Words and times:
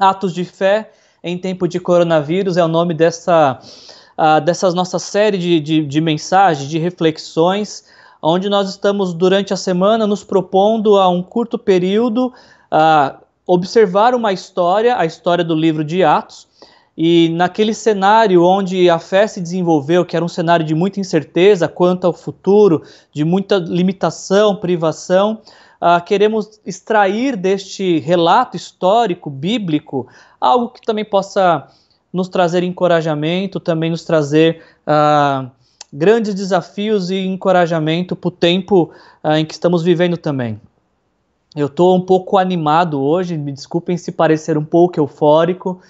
Atos 0.00 0.32
de 0.32 0.46
Fé 0.46 0.90
em 1.22 1.36
Tempo 1.36 1.68
de 1.68 1.78
Coronavírus 1.78 2.56
é 2.56 2.64
o 2.64 2.68
nome 2.68 2.94
dessa, 2.94 3.60
uh, 4.18 4.40
dessas 4.40 4.72
nossa 4.72 4.98
série 4.98 5.36
de, 5.36 5.60
de, 5.60 5.86
de 5.86 6.00
mensagens, 6.00 6.68
de 6.68 6.78
reflexões, 6.78 7.84
onde 8.22 8.48
nós 8.48 8.70
estamos 8.70 9.12
durante 9.12 9.52
a 9.52 9.56
semana 9.56 10.06
nos 10.06 10.24
propondo 10.24 10.96
a 10.96 11.06
um 11.08 11.22
curto 11.22 11.58
período 11.58 12.28
uh, 12.72 13.20
observar 13.46 14.14
uma 14.14 14.32
história, 14.32 14.96
a 14.96 15.04
história 15.04 15.44
do 15.44 15.54
livro 15.54 15.84
de 15.84 16.02
Atos, 16.02 16.48
e 16.96 17.30
naquele 17.30 17.72
cenário 17.72 18.42
onde 18.42 18.88
a 18.90 18.98
fé 18.98 19.26
se 19.26 19.40
desenvolveu, 19.40 20.04
que 20.04 20.16
era 20.16 20.24
um 20.24 20.28
cenário 20.28 20.64
de 20.64 20.74
muita 20.74 21.00
incerteza 21.00 21.68
quanto 21.68 22.06
ao 22.06 22.12
futuro, 22.12 22.82
de 23.12 23.24
muita 23.24 23.56
limitação, 23.56 24.56
privação, 24.56 25.40
uh, 25.80 26.02
queremos 26.04 26.60
extrair 26.64 27.36
deste 27.36 27.98
relato 27.98 28.56
histórico, 28.56 29.30
bíblico, 29.30 30.06
algo 30.40 30.68
que 30.68 30.82
também 30.82 31.04
possa 31.04 31.66
nos 32.12 32.28
trazer 32.28 32.62
encorajamento, 32.62 33.58
também 33.58 33.90
nos 33.90 34.04
trazer 34.04 34.62
uh, 34.86 35.50
grandes 35.92 36.34
desafios 36.34 37.10
e 37.10 37.26
encorajamento 37.26 38.14
para 38.14 38.28
o 38.28 38.32
tempo 38.32 38.90
uh, 39.24 39.32
em 39.32 39.44
que 39.44 39.54
estamos 39.54 39.82
vivendo 39.82 40.16
também. 40.16 40.60
Eu 41.56 41.66
estou 41.66 41.96
um 41.96 42.00
pouco 42.00 42.38
animado 42.38 43.00
hoje, 43.00 43.36
me 43.36 43.50
desculpem 43.52 43.96
se 43.96 44.12
parecer 44.12 44.56
um 44.56 44.64
pouco 44.64 45.00
eufórico, 45.00 45.80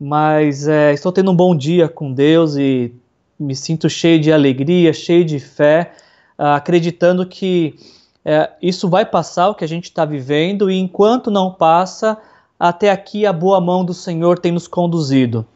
mas 0.00 0.66
é, 0.66 0.92
estou 0.92 1.12
tendo 1.12 1.30
um 1.30 1.36
bom 1.36 1.56
dia 1.56 1.88
com 1.88 2.12
Deus 2.12 2.56
e 2.56 2.92
me 3.38 3.54
sinto 3.54 3.88
cheio 3.88 4.20
de 4.20 4.32
alegria, 4.32 4.92
cheio 4.92 5.24
de 5.24 5.38
fé, 5.38 5.92
acreditando 6.36 7.24
que 7.24 7.76
uh, 8.24 8.52
isso 8.60 8.88
vai 8.88 9.04
passar, 9.04 9.48
o 9.48 9.54
que 9.54 9.64
a 9.64 9.68
gente 9.68 9.84
está 9.84 10.04
vivendo, 10.04 10.70
e 10.70 10.78
enquanto 10.78 11.30
não 11.30 11.52
passa, 11.52 12.18
até 12.58 12.90
aqui 12.90 13.26
a 13.26 13.32
boa 13.32 13.60
mão 13.60 13.84
do 13.84 13.94
Senhor 13.94 14.38
tem 14.38 14.52
nos 14.52 14.66
conduzido. 14.66 15.46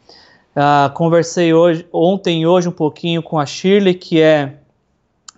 Uh, 0.55 0.91
conversei 0.93 1.53
hoje, 1.53 1.87
ontem 1.93 2.41
e 2.41 2.47
hoje 2.47 2.67
um 2.67 2.73
pouquinho 2.73 3.23
com 3.23 3.39
a 3.39 3.45
Shirley, 3.45 3.93
que 3.93 4.21
é 4.21 4.55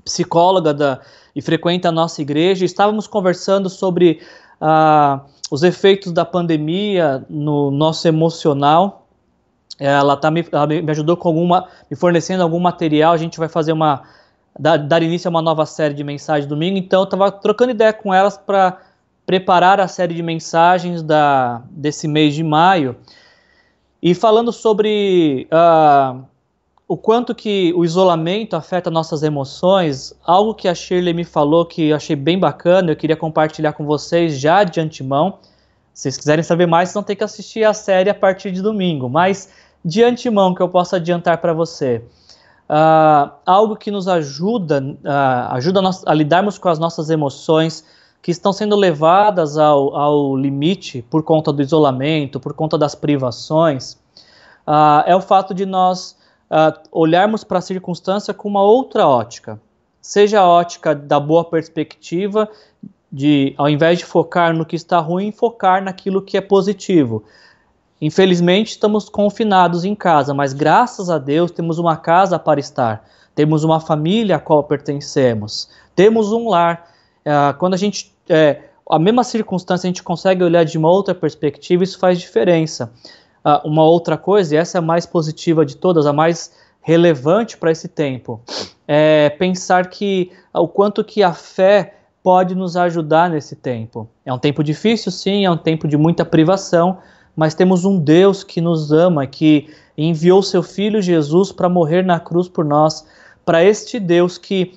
psicóloga 0.03 0.73
da, 0.73 0.99
e 1.35 1.41
frequenta 1.41 1.89
a 1.89 1.91
nossa 1.91 2.21
igreja, 2.21 2.65
estávamos 2.65 3.07
conversando 3.07 3.69
sobre 3.69 4.19
os 5.49 5.63
efeitos 5.63 6.11
da 6.11 6.23
pandemia 6.23 7.25
no 7.27 7.71
nosso 7.71 8.07
emocional. 8.07 9.07
Ela, 9.79 10.15
tá 10.15 10.29
me, 10.29 10.45
ela 10.51 10.67
me 10.67 10.91
ajudou 10.91 11.17
com 11.17 11.27
alguma, 11.29 11.67
me 11.89 11.97
fornecendo 11.97 12.43
algum 12.43 12.59
material. 12.59 13.13
A 13.13 13.17
gente 13.17 13.39
vai 13.39 13.49
fazer 13.49 13.71
uma 13.71 14.03
dar, 14.59 14.77
dar 14.77 15.01
início 15.01 15.27
a 15.27 15.31
uma 15.31 15.41
nova 15.41 15.65
série 15.65 15.93
de 15.93 16.03
mensagens 16.03 16.47
domingo. 16.47 16.77
Então, 16.77 17.01
eu 17.01 17.05
estava 17.05 17.31
trocando 17.31 17.71
ideia 17.71 17.93
com 17.93 18.13
elas 18.13 18.37
para 18.37 18.79
preparar 19.25 19.79
a 19.79 19.87
série 19.87 20.13
de 20.13 20.23
mensagens 20.23 21.01
da, 21.01 21.61
desse 21.69 22.07
mês 22.07 22.33
de 22.33 22.43
maio 22.43 22.95
e 24.01 24.15
falando 24.15 24.51
sobre 24.51 25.47
uh, 25.51 26.23
o 26.87 26.97
quanto 26.97 27.35
que 27.35 27.71
o 27.75 27.85
isolamento 27.85 28.55
afeta 28.55 28.89
nossas 28.89 29.21
emoções, 29.23 30.13
algo 30.25 30.55
que 30.55 30.67
a 30.67 30.73
Shirley 30.75 31.13
me 31.13 31.23
falou 31.23 31.65
que 31.65 31.93
achei 31.93 32.15
bem 32.15 32.37
bacana, 32.37 32.91
eu 32.91 32.95
queria 32.95 33.15
compartilhar 33.15 33.73
com 33.73 33.85
vocês 33.85 34.39
já 34.39 34.63
de 34.63 34.81
antemão. 34.81 35.37
Se 35.93 36.03
vocês 36.03 36.17
quiserem 36.17 36.43
saber 36.43 36.65
mais, 36.65 36.89
vocês 36.89 36.93
vão 36.95 37.03
ter 37.03 37.15
que 37.15 37.23
assistir 37.23 37.63
a 37.63 37.73
série 37.73 38.09
a 38.09 38.13
partir 38.13 38.51
de 38.51 38.61
domingo. 38.61 39.07
Mas 39.07 39.49
de 39.85 40.03
antemão 40.03 40.53
que 40.53 40.61
eu 40.61 40.67
posso 40.67 40.95
adiantar 40.95 41.37
para 41.37 41.53
você, 41.53 42.03
uh, 42.71 43.31
algo 43.45 43.75
que 43.75 43.91
nos 43.91 44.07
ajuda, 44.07 44.81
uh, 44.81 45.53
ajuda 45.53 45.81
a, 45.81 46.11
a, 46.11 46.13
lidarmos 46.13 46.57
com 46.57 46.69
as 46.69 46.79
nossas 46.79 47.09
emoções 47.09 47.83
que 48.21 48.31
estão 48.31 48.53
sendo 48.53 48.75
levadas 48.77 49.57
ao, 49.57 49.95
ao 49.95 50.37
limite 50.37 51.01
por 51.09 51.23
conta 51.23 51.51
do 51.51 51.61
isolamento, 51.61 52.39
por 52.39 52.53
conta 52.53 52.77
das 52.77 52.95
privações, 52.95 53.93
uh, 54.65 55.03
é 55.05 55.15
o 55.15 55.21
fato 55.21 55.53
de 55.53 55.65
nós 55.65 56.19
olharmos 56.91 57.45
para 57.45 57.59
a 57.59 57.61
circunstância 57.61 58.33
com 58.33 58.49
uma 58.49 58.61
outra 58.61 59.07
ótica. 59.07 59.57
Seja 60.01 60.41
a 60.41 60.45
ótica 60.45 60.93
da 60.93 61.17
boa 61.17 61.45
perspectiva, 61.45 62.49
de 63.09 63.53
ao 63.57 63.69
invés 63.69 63.99
de 63.99 64.05
focar 64.05 64.53
no 64.53 64.65
que 64.65 64.75
está 64.75 64.99
ruim, 64.99 65.31
focar 65.31 65.81
naquilo 65.81 66.21
que 66.21 66.35
é 66.35 66.41
positivo. 66.41 67.23
Infelizmente, 68.01 68.71
estamos 68.71 69.07
confinados 69.07 69.85
em 69.85 69.93
casa, 69.93 70.33
mas 70.33 70.53
graças 70.53 71.09
a 71.09 71.19
Deus 71.19 71.51
temos 71.51 71.77
uma 71.77 71.95
casa 71.95 72.39
para 72.39 72.59
estar, 72.59 73.05
temos 73.35 73.63
uma 73.63 73.79
família 73.79 74.37
a 74.37 74.39
qual 74.39 74.63
pertencemos, 74.63 75.69
temos 75.95 76.31
um 76.31 76.49
lar. 76.49 76.87
Uh, 77.19 77.55
quando 77.59 77.75
a 77.75 77.77
gente. 77.77 78.11
É, 78.27 78.61
a 78.89 78.99
mesma 78.99 79.23
circunstância 79.23 79.87
a 79.87 79.89
gente 79.89 80.03
consegue 80.03 80.43
olhar 80.43 80.65
de 80.65 80.77
uma 80.77 80.89
outra 80.89 81.13
perspectiva, 81.13 81.83
isso 81.83 81.99
faz 81.99 82.19
diferença. 82.19 82.91
Uh, 83.45 83.67
uma 83.67 83.83
outra 83.83 84.17
coisa, 84.17 84.55
e 84.55 84.57
essa 84.57 84.77
é 84.77 84.79
a 84.79 84.81
mais 84.81 85.05
positiva 85.05 85.65
de 85.65 85.77
todas, 85.77 86.05
a 86.05 86.11
mais 86.11 86.51
relevante 86.81 87.57
para 87.57 87.71
esse 87.71 87.87
tempo, 87.87 88.41
é 88.87 89.29
pensar 89.29 89.87
que 89.87 90.31
o 90.53 90.67
quanto 90.67 91.03
que 91.03 91.21
a 91.21 91.31
fé 91.31 91.93
pode 92.23 92.55
nos 92.55 92.75
ajudar 92.75 93.29
nesse 93.29 93.55
tempo. 93.55 94.09
É 94.25 94.33
um 94.33 94.37
tempo 94.37 94.63
difícil, 94.63 95.11
sim, 95.11 95.45
é 95.45 95.51
um 95.51 95.57
tempo 95.57 95.87
de 95.87 95.97
muita 95.97 96.25
privação, 96.25 96.97
mas 97.35 97.53
temos 97.53 97.85
um 97.85 97.97
Deus 97.97 98.43
que 98.43 98.61
nos 98.61 98.91
ama, 98.91 99.25
que 99.25 99.69
enviou 99.97 100.41
seu 100.41 100.63
filho 100.63 101.01
Jesus 101.01 101.51
para 101.51 101.69
morrer 101.69 102.03
na 102.03 102.19
cruz 102.19 102.47
por 102.47 102.65
nós, 102.65 103.05
para 103.45 103.63
este 103.63 103.99
Deus 103.99 104.37
que 104.37 104.73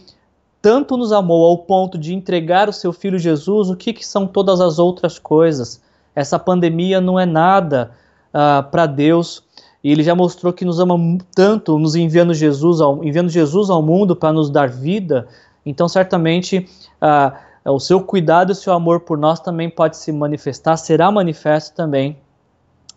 tanto 0.60 0.97
nos 0.97 1.12
amou 1.12 1.44
ao 1.44 1.59
ponto 1.59 1.98
de 1.98 2.14
entregar 2.14 2.69
o 2.69 2.72
seu 2.72 2.93
filho 2.93 3.19
Jesus, 3.19 3.69
o 3.69 3.76
que, 3.76 3.93
que 3.93 4.06
são 4.06 4.26
todas 4.26 4.60
as 4.60 4.78
outras 4.78 5.19
coisas? 5.19 5.82
Essa 6.14 6.38
pandemia 6.38 7.00
não 7.00 7.20
é 7.20 7.26
nada 7.26 7.91
uh, 8.32 8.62
para 8.70 8.87
Deus. 8.87 9.43
E 9.82 9.93
ele 9.93 10.03
já 10.03 10.14
mostrou 10.14 10.50
que 10.50 10.64
nos 10.64 10.81
ama 10.81 10.97
tanto, 11.34 11.78
nos 11.78 11.94
enviando 11.94 12.32
Jesus 12.32 12.81
ao, 12.81 13.04
enviando 13.04 13.28
Jesus 13.28 13.69
ao 13.69 13.82
mundo 13.82 14.16
para 14.16 14.32
nos 14.32 14.48
dar 14.48 14.70
vida. 14.70 15.28
Então, 15.66 15.87
certamente, 15.87 16.66
uh, 17.03 17.70
o 17.70 17.78
seu 17.78 18.00
cuidado 18.00 18.50
e 18.50 18.53
o 18.53 18.54
seu 18.54 18.72
amor 18.72 19.00
por 19.00 19.19
nós 19.19 19.41
também 19.41 19.69
pode 19.69 19.98
se 19.98 20.10
manifestar, 20.12 20.78
será 20.78 21.10
manifesto 21.10 21.76
também 21.76 22.16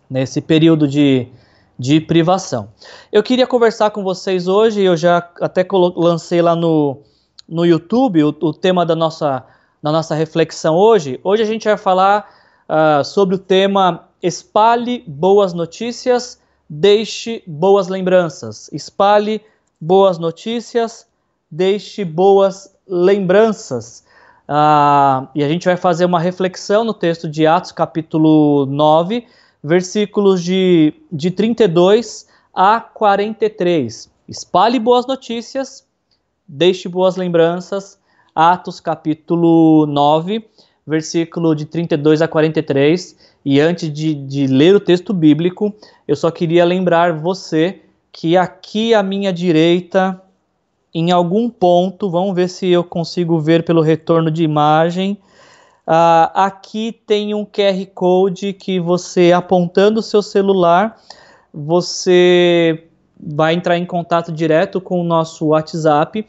nesse 0.08 0.40
período 0.40 0.86
de, 0.86 1.28
de 1.78 2.00
privação. 2.00 2.68
Eu 3.12 3.22
queria 3.22 3.46
conversar 3.46 3.90
com 3.90 4.02
vocês 4.02 4.48
hoje, 4.48 4.82
eu 4.82 4.96
já 4.96 5.18
até 5.40 5.66
lancei 5.70 6.42
lá 6.42 6.56
no, 6.56 7.02
no 7.48 7.64
YouTube 7.64 8.24
o, 8.24 8.28
o 8.40 8.52
tema 8.52 8.84
da 8.84 8.96
nossa, 8.96 9.44
da 9.82 9.92
nossa 9.92 10.14
reflexão 10.14 10.74
hoje. 10.76 11.20
Hoje 11.22 11.42
a 11.42 11.46
gente 11.46 11.64
vai 11.64 11.76
falar 11.76 12.28
uh, 12.68 13.04
sobre 13.04 13.34
o 13.34 13.38
tema 13.38 14.08
espalhe 14.22 15.04
boas 15.06 15.52
notícias, 15.52 16.40
deixe 16.68 17.42
boas 17.46 17.88
lembranças. 17.88 18.68
Espalhe 18.72 19.40
boas 19.80 20.18
notícias, 20.18 21.06
deixe 21.50 22.04
boas 22.04 22.74
lembranças. 22.86 24.04
Ah, 24.46 25.28
e 25.34 25.44
a 25.44 25.48
gente 25.48 25.66
vai 25.66 25.76
fazer 25.76 26.04
uma 26.04 26.18
reflexão 26.18 26.82
no 26.82 26.94
texto 26.94 27.28
de 27.28 27.46
Atos, 27.46 27.70
capítulo 27.70 28.66
9, 28.66 29.26
versículos 29.62 30.42
de, 30.42 30.94
de 31.10 31.30
32 31.30 32.28
a 32.54 32.80
43. 32.80 34.10
Espalhe 34.28 34.78
boas 34.78 35.06
notícias, 35.06 35.86
deixe 36.46 36.88
boas 36.88 37.16
lembranças. 37.16 37.98
Atos, 38.34 38.78
capítulo 38.78 39.84
9, 39.86 40.48
versículo 40.86 41.54
de 41.54 41.64
32 41.64 42.22
a 42.22 42.28
43. 42.28 43.16
E 43.44 43.60
antes 43.60 43.92
de, 43.92 44.14
de 44.14 44.46
ler 44.46 44.76
o 44.76 44.80
texto 44.80 45.12
bíblico, 45.12 45.74
eu 46.06 46.14
só 46.14 46.30
queria 46.30 46.64
lembrar 46.64 47.12
você 47.14 47.80
que 48.12 48.36
aqui 48.36 48.94
à 48.94 49.02
minha 49.02 49.32
direita, 49.32 50.20
em 50.94 51.10
algum 51.10 51.48
ponto, 51.48 52.10
vamos 52.10 52.34
ver 52.34 52.48
se 52.48 52.68
eu 52.68 52.82
consigo 52.82 53.38
ver 53.38 53.64
pelo 53.64 53.80
retorno 53.80 54.30
de 54.30 54.42
imagem. 54.42 55.18
Uh, 55.88 56.28
aqui 56.34 56.92
tem 57.06 57.32
um 57.32 57.46
QR 57.46 57.86
Code 57.94 58.52
que 58.52 58.78
você, 58.78 59.32
apontando 59.32 60.00
o 60.00 60.02
seu 60.02 60.20
celular, 60.20 61.00
você 61.50 62.84
vai 63.18 63.54
entrar 63.54 63.78
em 63.78 63.86
contato 63.86 64.30
direto 64.30 64.82
com 64.82 65.00
o 65.00 65.04
nosso 65.04 65.46
WhatsApp 65.46 66.26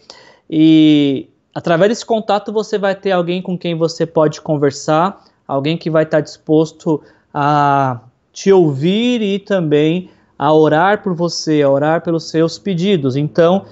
e 0.50 1.30
através 1.54 1.90
desse 1.90 2.06
contato 2.06 2.54
você 2.54 2.78
vai 2.78 2.96
ter 2.96 3.12
alguém 3.12 3.42
com 3.42 3.58
quem 3.58 3.76
você 3.76 4.06
pode 4.06 4.40
conversar 4.40 5.22
alguém 5.50 5.76
que 5.76 5.90
vai 5.90 6.04
estar 6.04 6.22
disposto 6.22 7.02
a 7.34 8.02
te 8.32 8.52
ouvir 8.54 9.20
e 9.22 9.40
também 9.40 10.12
a 10.38 10.54
orar 10.54 11.02
por 11.02 11.16
você, 11.16 11.64
a 11.64 11.70
orar 11.70 12.02
pelos 12.04 12.30
seus 12.30 12.60
pedidos. 12.60 13.16
Então, 13.16 13.66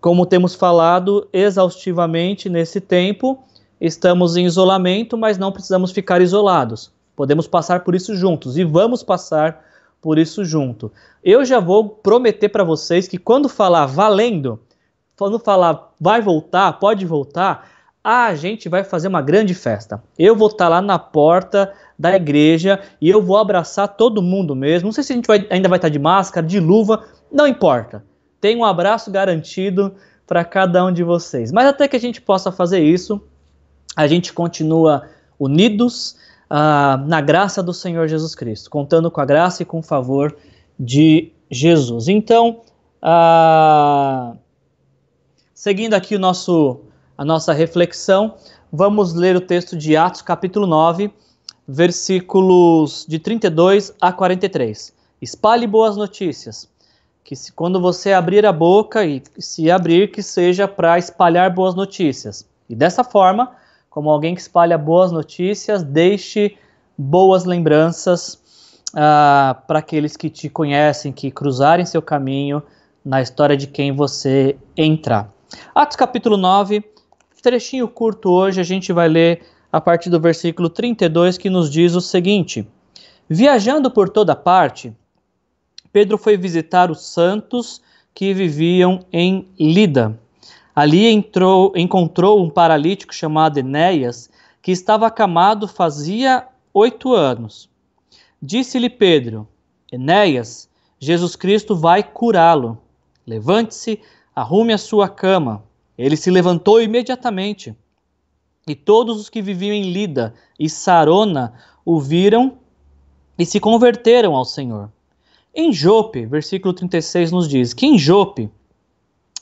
como 0.00 0.24
temos 0.24 0.54
falado 0.54 1.28
exaustivamente 1.32 2.48
nesse 2.48 2.80
tempo, 2.80 3.42
estamos 3.80 4.36
em 4.36 4.44
isolamento, 4.44 5.16
mas 5.16 5.38
não 5.38 5.52
precisamos 5.52 5.90
ficar 5.90 6.20
isolados. 6.20 6.92
Podemos 7.14 7.46
passar 7.46 7.80
por 7.84 7.94
isso 7.94 8.14
juntos 8.14 8.56
e 8.56 8.64
vamos 8.64 9.02
passar 9.02 9.64
por 10.00 10.18
isso 10.18 10.44
junto. 10.44 10.92
Eu 11.22 11.44
já 11.44 11.60
vou 11.60 11.88
prometer 11.88 12.48
para 12.48 12.64
vocês 12.64 13.08
que 13.08 13.18
quando 13.18 13.48
falar 13.48 13.86
valendo, 13.86 14.60
quando 15.16 15.38
falar 15.38 15.92
vai 16.00 16.20
voltar, 16.20 16.72
pode 16.74 17.04
voltar, 17.04 17.68
a 18.02 18.34
gente 18.34 18.68
vai 18.68 18.84
fazer 18.84 19.08
uma 19.08 19.20
grande 19.20 19.54
festa. 19.54 20.02
Eu 20.18 20.36
vou 20.36 20.48
estar 20.48 20.66
tá 20.66 20.68
lá 20.68 20.80
na 20.80 20.98
porta 20.98 21.72
da 21.98 22.14
igreja 22.14 22.80
e 23.00 23.08
eu 23.10 23.20
vou 23.20 23.36
abraçar 23.36 23.88
todo 23.88 24.22
mundo 24.22 24.54
mesmo. 24.54 24.86
Não 24.86 24.92
sei 24.92 25.02
se 25.02 25.12
a 25.12 25.16
gente 25.16 25.26
vai, 25.26 25.46
ainda 25.50 25.68
vai 25.68 25.78
estar 25.78 25.88
tá 25.88 25.92
de 25.92 25.98
máscara, 25.98 26.46
de 26.46 26.60
luva, 26.60 27.04
não 27.30 27.46
importa. 27.46 28.04
Tem 28.40 28.56
um 28.56 28.64
abraço 28.64 29.10
garantido 29.10 29.94
para 30.26 30.44
cada 30.44 30.84
um 30.84 30.92
de 30.92 31.02
vocês. 31.02 31.50
Mas 31.50 31.66
até 31.66 31.88
que 31.88 31.96
a 31.96 32.00
gente 32.00 32.20
possa 32.20 32.52
fazer 32.52 32.80
isso, 32.80 33.20
a 33.96 34.06
gente 34.06 34.32
continua 34.32 35.08
unidos 35.38 36.16
uh, 36.50 37.06
na 37.06 37.20
graça 37.20 37.62
do 37.62 37.72
Senhor 37.72 38.08
Jesus 38.08 38.34
Cristo, 38.34 38.70
contando 38.70 39.10
com 39.10 39.20
a 39.20 39.24
graça 39.24 39.62
e 39.62 39.66
com 39.66 39.78
o 39.78 39.82
favor 39.82 40.36
de 40.78 41.32
Jesus. 41.50 42.08
Então, 42.08 42.60
uh, 43.02 44.36
seguindo 45.54 45.94
aqui 45.94 46.14
o 46.14 46.18
nosso, 46.18 46.80
a 47.16 47.24
nossa 47.24 47.52
reflexão, 47.52 48.34
vamos 48.72 49.14
ler 49.14 49.36
o 49.36 49.40
texto 49.40 49.76
de 49.76 49.96
Atos, 49.96 50.22
capítulo 50.22 50.66
9, 50.66 51.10
versículos 51.66 53.04
de 53.08 53.18
32 53.18 53.94
a 54.00 54.12
43. 54.12 54.92
Espalhe 55.20 55.66
boas 55.66 55.96
notícias 55.96 56.68
que 57.28 57.36
se, 57.36 57.52
quando 57.52 57.78
você 57.78 58.14
abrir 58.14 58.46
a 58.46 58.52
boca 58.52 59.04
e 59.04 59.22
se 59.38 59.70
abrir, 59.70 60.10
que 60.10 60.22
seja 60.22 60.66
para 60.66 60.98
espalhar 60.98 61.52
boas 61.52 61.74
notícias. 61.74 62.48
E 62.70 62.74
dessa 62.74 63.04
forma, 63.04 63.54
como 63.98 64.10
alguém 64.10 64.32
que 64.32 64.40
espalha 64.40 64.78
boas 64.78 65.10
notícias, 65.10 65.82
deixe 65.82 66.56
boas 66.96 67.44
lembranças 67.44 68.34
uh, 68.90 69.60
para 69.66 69.80
aqueles 69.80 70.16
que 70.16 70.30
te 70.30 70.48
conhecem, 70.48 71.12
que 71.12 71.32
cruzarem 71.32 71.84
seu 71.84 72.00
caminho 72.00 72.62
na 73.04 73.20
história 73.20 73.56
de 73.56 73.66
quem 73.66 73.90
você 73.90 74.56
entrar. 74.76 75.28
Atos 75.74 75.96
capítulo 75.96 76.36
9, 76.36 76.84
trechinho 77.42 77.88
curto 77.88 78.30
hoje, 78.30 78.60
a 78.60 78.62
gente 78.62 78.92
vai 78.92 79.08
ler 79.08 79.42
a 79.72 79.80
partir 79.80 80.10
do 80.10 80.20
versículo 80.20 80.70
32 80.70 81.36
que 81.36 81.50
nos 81.50 81.68
diz 81.68 81.96
o 81.96 82.00
seguinte: 82.00 82.64
Viajando 83.28 83.90
por 83.90 84.08
toda 84.10 84.36
parte, 84.36 84.94
Pedro 85.92 86.16
foi 86.16 86.36
visitar 86.36 86.88
os 86.88 87.04
santos 87.04 87.82
que 88.14 88.32
viviam 88.32 89.00
em 89.12 89.48
Lida. 89.58 90.16
Ali 90.78 91.08
entrou, 91.08 91.72
encontrou 91.74 92.40
um 92.40 92.48
paralítico 92.48 93.12
chamado 93.12 93.58
Enéas, 93.58 94.30
que 94.62 94.70
estava 94.70 95.08
acamado 95.08 95.66
fazia 95.66 96.46
oito 96.72 97.12
anos. 97.12 97.68
Disse-lhe 98.40 98.88
Pedro: 98.88 99.48
Enéas, 99.90 100.70
Jesus 100.96 101.34
Cristo 101.34 101.74
vai 101.74 102.04
curá-lo. 102.04 102.78
Levante-se, 103.26 104.00
arrume 104.32 104.72
a 104.72 104.78
sua 104.78 105.08
cama. 105.08 105.64
Ele 105.98 106.16
se 106.16 106.30
levantou 106.30 106.80
imediatamente. 106.80 107.74
E 108.64 108.76
todos 108.76 109.20
os 109.20 109.28
que 109.28 109.42
viviam 109.42 109.74
em 109.74 109.90
Lida 109.90 110.32
e 110.56 110.70
Sarona 110.70 111.54
o 111.84 111.98
viram 111.98 112.56
e 113.36 113.44
se 113.44 113.58
converteram 113.58 114.36
ao 114.36 114.44
Senhor. 114.44 114.92
Em 115.52 115.72
Jope, 115.72 116.24
versículo 116.24 116.72
36 116.72 117.32
nos 117.32 117.48
diz 117.48 117.74
que 117.74 117.84
em 117.84 117.98
Jope 117.98 118.48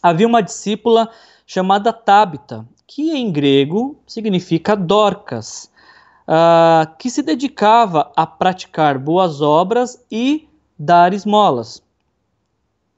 havia 0.02 0.26
uma 0.26 0.42
discípula 0.42 1.10
chamada 1.46 1.92
Tábita, 1.92 2.66
que 2.86 3.12
em 3.12 3.30
grego 3.30 3.98
significa 4.06 4.76
Dorcas, 4.76 5.70
uh, 6.26 6.96
que 6.98 7.10
se 7.10 7.22
dedicava 7.22 8.10
a 8.16 8.26
praticar 8.26 8.98
boas 8.98 9.40
obras 9.40 10.04
e 10.10 10.48
dar 10.78 11.12
esmolas. 11.12 11.82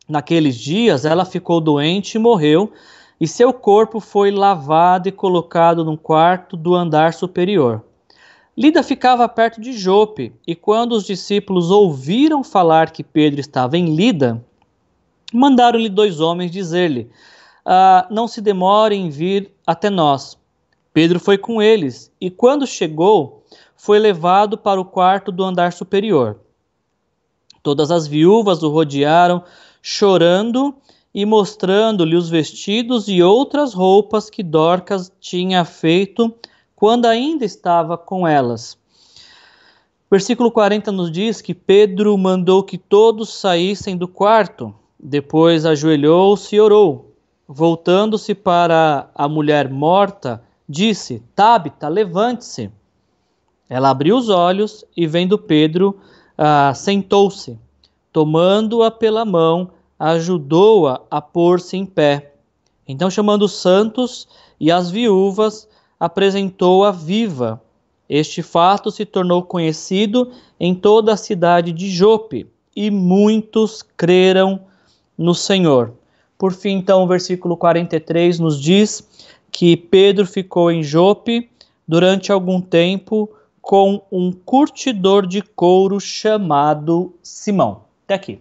Naqueles 0.08 0.56
dias 0.56 1.04
ela 1.04 1.24
ficou 1.24 1.60
doente 1.60 2.14
e 2.14 2.18
morreu, 2.18 2.72
e 3.20 3.26
seu 3.26 3.52
corpo 3.52 4.00
foi 4.00 4.30
lavado 4.30 5.08
e 5.08 5.12
colocado 5.12 5.84
num 5.84 5.96
quarto 5.96 6.56
do 6.56 6.74
andar 6.74 7.12
superior. 7.12 7.84
Lida 8.56 8.82
ficava 8.82 9.28
perto 9.28 9.60
de 9.60 9.72
Jope, 9.72 10.32
e 10.46 10.54
quando 10.54 10.92
os 10.92 11.04
discípulos 11.04 11.70
ouviram 11.70 12.42
falar 12.42 12.90
que 12.90 13.04
Pedro 13.04 13.40
estava 13.40 13.76
em 13.76 13.94
Lida, 13.94 14.44
mandaram-lhe 15.32 15.88
dois 15.88 16.20
homens 16.20 16.50
dizer-lhe: 16.50 17.10
ah, 17.64 18.06
Não 18.10 18.28
se 18.28 18.40
demore 18.40 18.94
em 18.94 19.10
vir 19.10 19.52
até 19.66 19.90
nós. 19.90 20.38
Pedro 20.92 21.20
foi 21.20 21.38
com 21.38 21.62
eles, 21.62 22.10
e 22.20 22.30
quando 22.30 22.66
chegou, 22.66 23.44
foi 23.76 23.98
levado 23.98 24.58
para 24.58 24.80
o 24.80 24.84
quarto 24.84 25.30
do 25.30 25.44
andar 25.44 25.72
superior. 25.72 26.40
Todas 27.62 27.90
as 27.90 28.06
viúvas 28.06 28.62
o 28.62 28.68
rodearam, 28.68 29.44
chorando 29.82 30.74
e 31.14 31.24
mostrando-lhe 31.24 32.16
os 32.16 32.28
vestidos 32.28 33.08
e 33.08 33.22
outras 33.22 33.74
roupas 33.74 34.28
que 34.28 34.42
Dorcas 34.42 35.12
tinha 35.20 35.64
feito 35.64 36.34
quando 36.74 37.06
ainda 37.06 37.44
estava 37.44 37.96
com 37.96 38.26
elas. 38.26 38.78
Versículo 40.10 40.50
40 40.50 40.90
nos 40.90 41.10
diz 41.10 41.42
que 41.42 41.54
Pedro 41.54 42.16
mandou 42.16 42.62
que 42.62 42.78
todos 42.78 43.34
saíssem 43.34 43.96
do 43.96 44.08
quarto, 44.08 44.74
depois 44.98 45.64
ajoelhou-se 45.64 46.56
e 46.56 46.60
orou. 46.60 47.14
Voltando-se 47.46 48.34
para 48.34 49.08
a 49.14 49.28
mulher 49.28 49.70
morta, 49.70 50.42
disse: 50.68 51.22
Tabita, 51.34 51.88
levante-se. 51.88 52.70
Ela 53.68 53.90
abriu 53.90 54.16
os 54.16 54.28
olhos 54.28 54.84
e, 54.96 55.06
vendo 55.06 55.38
Pedro, 55.38 55.98
ah, 56.36 56.72
sentou-se. 56.74 57.58
Tomando-a 58.12 58.90
pela 58.90 59.24
mão, 59.24 59.70
ajudou-a 59.98 61.02
a, 61.10 61.18
a 61.18 61.20
pôr-se 61.20 61.76
em 61.76 61.86
pé. 61.86 62.34
Então, 62.86 63.10
chamando 63.10 63.42
os 63.42 63.52
santos 63.52 64.26
e 64.58 64.70
as 64.72 64.90
viúvas, 64.90 65.68
apresentou-a 66.00 66.90
viva. 66.90 67.62
Este 68.08 68.42
fato 68.42 68.90
se 68.90 69.04
tornou 69.04 69.42
conhecido 69.42 70.32
em 70.58 70.74
toda 70.74 71.12
a 71.12 71.16
cidade 71.16 71.72
de 71.72 71.90
Jope, 71.90 72.46
e 72.74 72.90
muitos 72.90 73.82
creram 73.82 74.67
no 75.18 75.34
Senhor. 75.34 75.92
Por 76.38 76.52
fim, 76.52 76.76
então, 76.76 77.02
o 77.02 77.06
versículo 77.08 77.56
43 77.56 78.38
nos 78.38 78.60
diz 78.60 79.06
que 79.50 79.76
Pedro 79.76 80.24
ficou 80.24 80.70
em 80.70 80.82
Jope 80.82 81.50
durante 81.86 82.30
algum 82.30 82.60
tempo 82.60 83.28
com 83.60 84.00
um 84.10 84.30
curtidor 84.30 85.26
de 85.26 85.42
couro 85.42 85.98
chamado 85.98 87.12
Simão. 87.22 87.82
Até 88.04 88.14
aqui. 88.14 88.40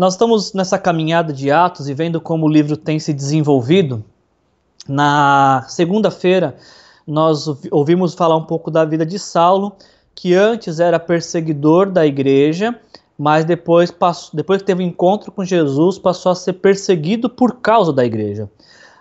nós 0.00 0.14
estamos 0.14 0.52
nessa 0.52 0.78
caminhada 0.78 1.32
de 1.32 1.50
Atos 1.50 1.88
e 1.88 1.92
vendo 1.92 2.20
como 2.20 2.46
o 2.46 2.48
livro 2.48 2.76
tem 2.76 2.98
se 2.98 3.12
desenvolvido. 3.12 4.04
Na 4.88 5.66
segunda-feira, 5.68 6.56
nós 7.10 7.46
ouvimos 7.70 8.14
falar 8.14 8.36
um 8.36 8.44
pouco 8.44 8.70
da 8.70 8.84
vida 8.84 9.04
de 9.04 9.18
Saulo, 9.18 9.72
que 10.14 10.34
antes 10.34 10.80
era 10.80 10.98
perseguidor 10.98 11.90
da 11.90 12.06
igreja, 12.06 12.78
mas 13.18 13.44
depois, 13.44 13.90
passou, 13.90 14.30
depois 14.34 14.62
que 14.62 14.66
teve 14.66 14.82
um 14.82 14.86
encontro 14.86 15.32
com 15.32 15.44
Jesus, 15.44 15.98
passou 15.98 16.32
a 16.32 16.34
ser 16.34 16.54
perseguido 16.54 17.28
por 17.28 17.56
causa 17.56 17.92
da 17.92 18.04
igreja. 18.04 18.48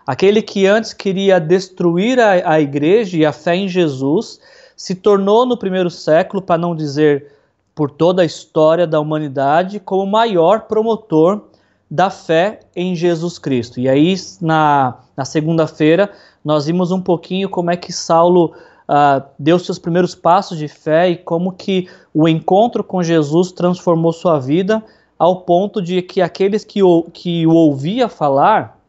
Aquele 0.06 0.42
que 0.42 0.66
antes 0.66 0.92
queria 0.92 1.40
destruir 1.40 2.20
a, 2.20 2.54
a 2.54 2.60
igreja 2.60 3.16
e 3.16 3.26
a 3.26 3.32
fé 3.32 3.56
em 3.56 3.68
Jesus, 3.68 4.40
se 4.76 4.96
tornou 4.96 5.46
no 5.46 5.58
primeiro 5.58 5.90
século, 5.90 6.42
para 6.42 6.58
não 6.58 6.76
dizer 6.76 7.32
por 7.76 7.92
toda 7.92 8.24
a 8.24 8.26
história 8.26 8.88
da 8.88 9.00
humanidade 9.00 9.80
como 9.80 10.04
o 10.04 10.08
maior 10.08 10.62
promotor 10.62 11.44
da 11.90 12.10
fé 12.10 12.60
em 12.76 12.96
Jesus 12.96 13.40
Cristo. 13.40 13.80
E 13.80 13.88
aí, 13.88 14.16
na, 14.42 15.00
na 15.16 15.26
segunda-feira, 15.26 16.12
nós 16.44 16.66
vimos 16.66 16.92
um 16.92 17.02
pouquinho 17.02 17.50
como 17.50 17.72
é 17.72 17.78
que 17.78 17.92
Saulo 17.92 18.54
uh, 18.88 19.24
deu 19.38 19.60
seus 19.60 19.78
primeiros 19.78 20.16
passos 20.16 20.58
de 20.58 20.68
fé 20.68 21.10
e 21.10 21.18
como 21.18 21.52
que 21.52 21.88
o 22.14 22.28
encontro 22.28 22.84
com 22.84 23.04
Jesus 23.04 23.52
transformou 23.52 24.12
sua 24.12 24.40
vida 24.40 24.84
ao 25.18 25.42
ponto 25.42 25.82
de 25.82 26.02
que 26.02 26.22
aqueles 26.22 26.64
que 26.64 26.82
o, 26.82 27.04
que 27.14 27.46
o 27.46 27.54
ouvia 27.54 28.08
falar 28.08 28.80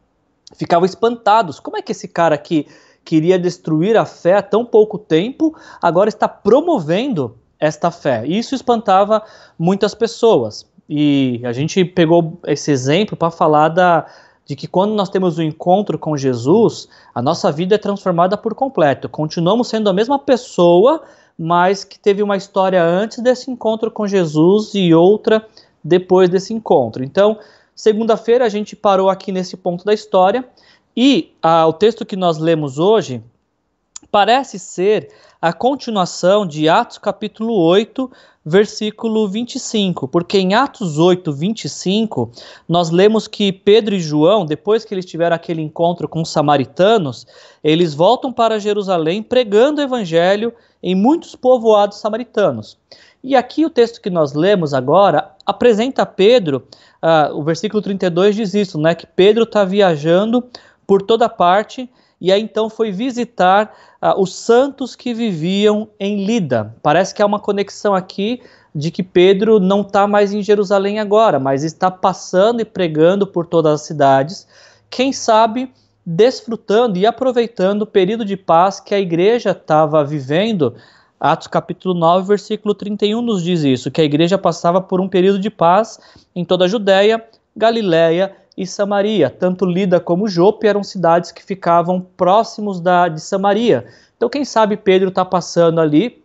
ficavam 0.55 0.85
espantados. 0.85 1.59
Como 1.59 1.77
é 1.77 1.81
que 1.81 1.91
esse 1.91 2.07
cara 2.07 2.37
que 2.37 2.67
queria 3.03 3.37
destruir 3.37 3.97
a 3.97 4.05
fé 4.05 4.35
há 4.35 4.41
tão 4.41 4.65
pouco 4.65 4.97
tempo 4.97 5.55
agora 5.81 6.09
está 6.09 6.27
promovendo 6.27 7.37
esta 7.59 7.91
fé. 7.91 8.25
Isso 8.25 8.55
espantava 8.55 9.21
muitas 9.57 9.93
pessoas. 9.93 10.65
E 10.89 11.41
a 11.43 11.53
gente 11.53 11.85
pegou 11.85 12.39
esse 12.45 12.71
exemplo 12.71 13.15
para 13.15 13.31
falar 13.31 13.69
da, 13.69 14.05
de 14.51 14.55
que 14.57 14.67
quando 14.67 14.93
nós 14.93 15.07
temos 15.07 15.37
o 15.37 15.41
um 15.41 15.45
encontro 15.45 15.97
com 15.97 16.17
Jesus, 16.17 16.89
a 17.15 17.21
nossa 17.21 17.49
vida 17.53 17.75
é 17.75 17.77
transformada 17.77 18.35
por 18.35 18.53
completo. 18.53 19.07
Continuamos 19.07 19.69
sendo 19.69 19.89
a 19.89 19.93
mesma 19.93 20.19
pessoa, 20.19 21.03
mas 21.39 21.85
que 21.85 21.97
teve 21.97 22.21
uma 22.21 22.35
história 22.35 22.83
antes 22.83 23.19
desse 23.19 23.49
encontro 23.49 23.89
com 23.89 24.05
Jesus 24.05 24.71
e 24.73 24.93
outra 24.93 25.47
depois 25.81 26.27
desse 26.27 26.53
encontro. 26.53 27.01
Então, 27.01 27.39
segunda-feira 27.73 28.43
a 28.43 28.49
gente 28.49 28.75
parou 28.75 29.09
aqui 29.09 29.31
nesse 29.31 29.55
ponto 29.55 29.85
da 29.85 29.93
história 29.93 30.43
e 30.97 31.31
ah, 31.41 31.65
o 31.65 31.71
texto 31.71 32.05
que 32.05 32.17
nós 32.17 32.37
lemos 32.37 32.77
hoje 32.77 33.23
parece 34.11 34.59
ser 34.59 35.07
a 35.41 35.51
continuação 35.51 36.45
de 36.45 36.69
Atos 36.69 36.99
capítulo 36.99 37.55
8, 37.55 38.11
versículo 38.45 39.27
25, 39.27 40.07
porque 40.07 40.37
em 40.37 40.53
Atos 40.53 40.99
8, 40.99 41.33
25, 41.33 42.31
nós 42.69 42.91
lemos 42.91 43.27
que 43.27 43.51
Pedro 43.51 43.95
e 43.95 43.99
João, 43.99 44.45
depois 44.45 44.85
que 44.85 44.93
eles 44.93 45.05
tiveram 45.05 45.35
aquele 45.35 45.63
encontro 45.63 46.07
com 46.07 46.21
os 46.21 46.29
samaritanos, 46.29 47.25
eles 47.63 47.95
voltam 47.95 48.31
para 48.31 48.59
Jerusalém 48.59 49.23
pregando 49.23 49.81
o 49.81 49.83
evangelho 49.83 50.53
em 50.81 50.93
muitos 50.93 51.35
povoados 51.35 51.97
samaritanos. 51.97 52.77
E 53.23 53.35
aqui 53.35 53.65
o 53.65 53.69
texto 53.69 53.99
que 53.99 54.11
nós 54.11 54.33
lemos 54.33 54.75
agora 54.75 55.31
apresenta 55.43 56.05
Pedro, 56.05 56.67
uh, 57.01 57.35
o 57.35 57.43
versículo 57.43 57.81
32 57.81 58.35
diz 58.35 58.53
isso, 58.53 58.79
né, 58.79 58.93
que 58.93 59.07
Pedro 59.07 59.43
está 59.43 59.65
viajando 59.65 60.43
por 60.85 61.01
toda 61.01 61.27
parte 61.27 61.89
e 62.21 62.31
aí 62.31 62.41
então 62.41 62.69
foi 62.69 62.91
visitar 62.91 63.75
uh, 63.99 64.21
os 64.21 64.35
santos 64.35 64.95
que 64.95 65.11
viviam 65.11 65.89
em 65.99 66.23
Lida. 66.23 66.75
Parece 66.83 67.15
que 67.15 67.21
há 67.21 67.25
uma 67.25 67.39
conexão 67.39 67.95
aqui 67.95 68.41
de 68.73 68.91
que 68.91 69.01
Pedro 69.01 69.59
não 69.59 69.81
está 69.81 70.07
mais 70.07 70.31
em 70.31 70.43
Jerusalém 70.43 70.99
agora, 70.99 71.39
mas 71.39 71.63
está 71.63 71.89
passando 71.89 72.61
e 72.61 72.65
pregando 72.65 73.25
por 73.25 73.47
todas 73.47 73.73
as 73.73 73.81
cidades. 73.81 74.47
Quem 74.89 75.11
sabe 75.11 75.71
desfrutando 76.05 76.97
e 76.97 77.05
aproveitando 77.05 77.83
o 77.83 77.87
período 77.87 78.25
de 78.25 78.37
paz 78.37 78.79
que 78.79 78.93
a 78.93 78.99
igreja 78.99 79.51
estava 79.51 80.03
vivendo. 80.03 80.75
Atos 81.19 81.47
capítulo 81.47 81.93
9, 81.93 82.27
versículo 82.27 82.73
31 82.73 83.21
nos 83.21 83.43
diz 83.43 83.63
isso, 83.63 83.91
que 83.91 84.01
a 84.01 84.03
igreja 84.03 84.37
passava 84.37 84.81
por 84.81 84.99
um 84.99 85.07
período 85.07 85.39
de 85.39 85.49
paz 85.49 85.99
em 86.35 86.43
toda 86.43 86.65
a 86.65 86.67
Judéia, 86.67 87.23
Galiléia 87.55 88.35
e 88.61 88.67
Samaria. 88.67 89.27
Tanto 89.27 89.65
Lida 89.65 89.99
como 89.99 90.27
Jope 90.27 90.67
eram 90.67 90.83
cidades 90.83 91.31
que 91.31 91.43
ficavam 91.43 91.99
próximos 92.15 92.79
da, 92.79 93.07
de 93.07 93.19
Samaria. 93.19 93.87
Então, 94.15 94.29
quem 94.29 94.45
sabe 94.45 94.77
Pedro 94.77 95.09
está 95.09 95.25
passando 95.25 95.81
ali 95.81 96.23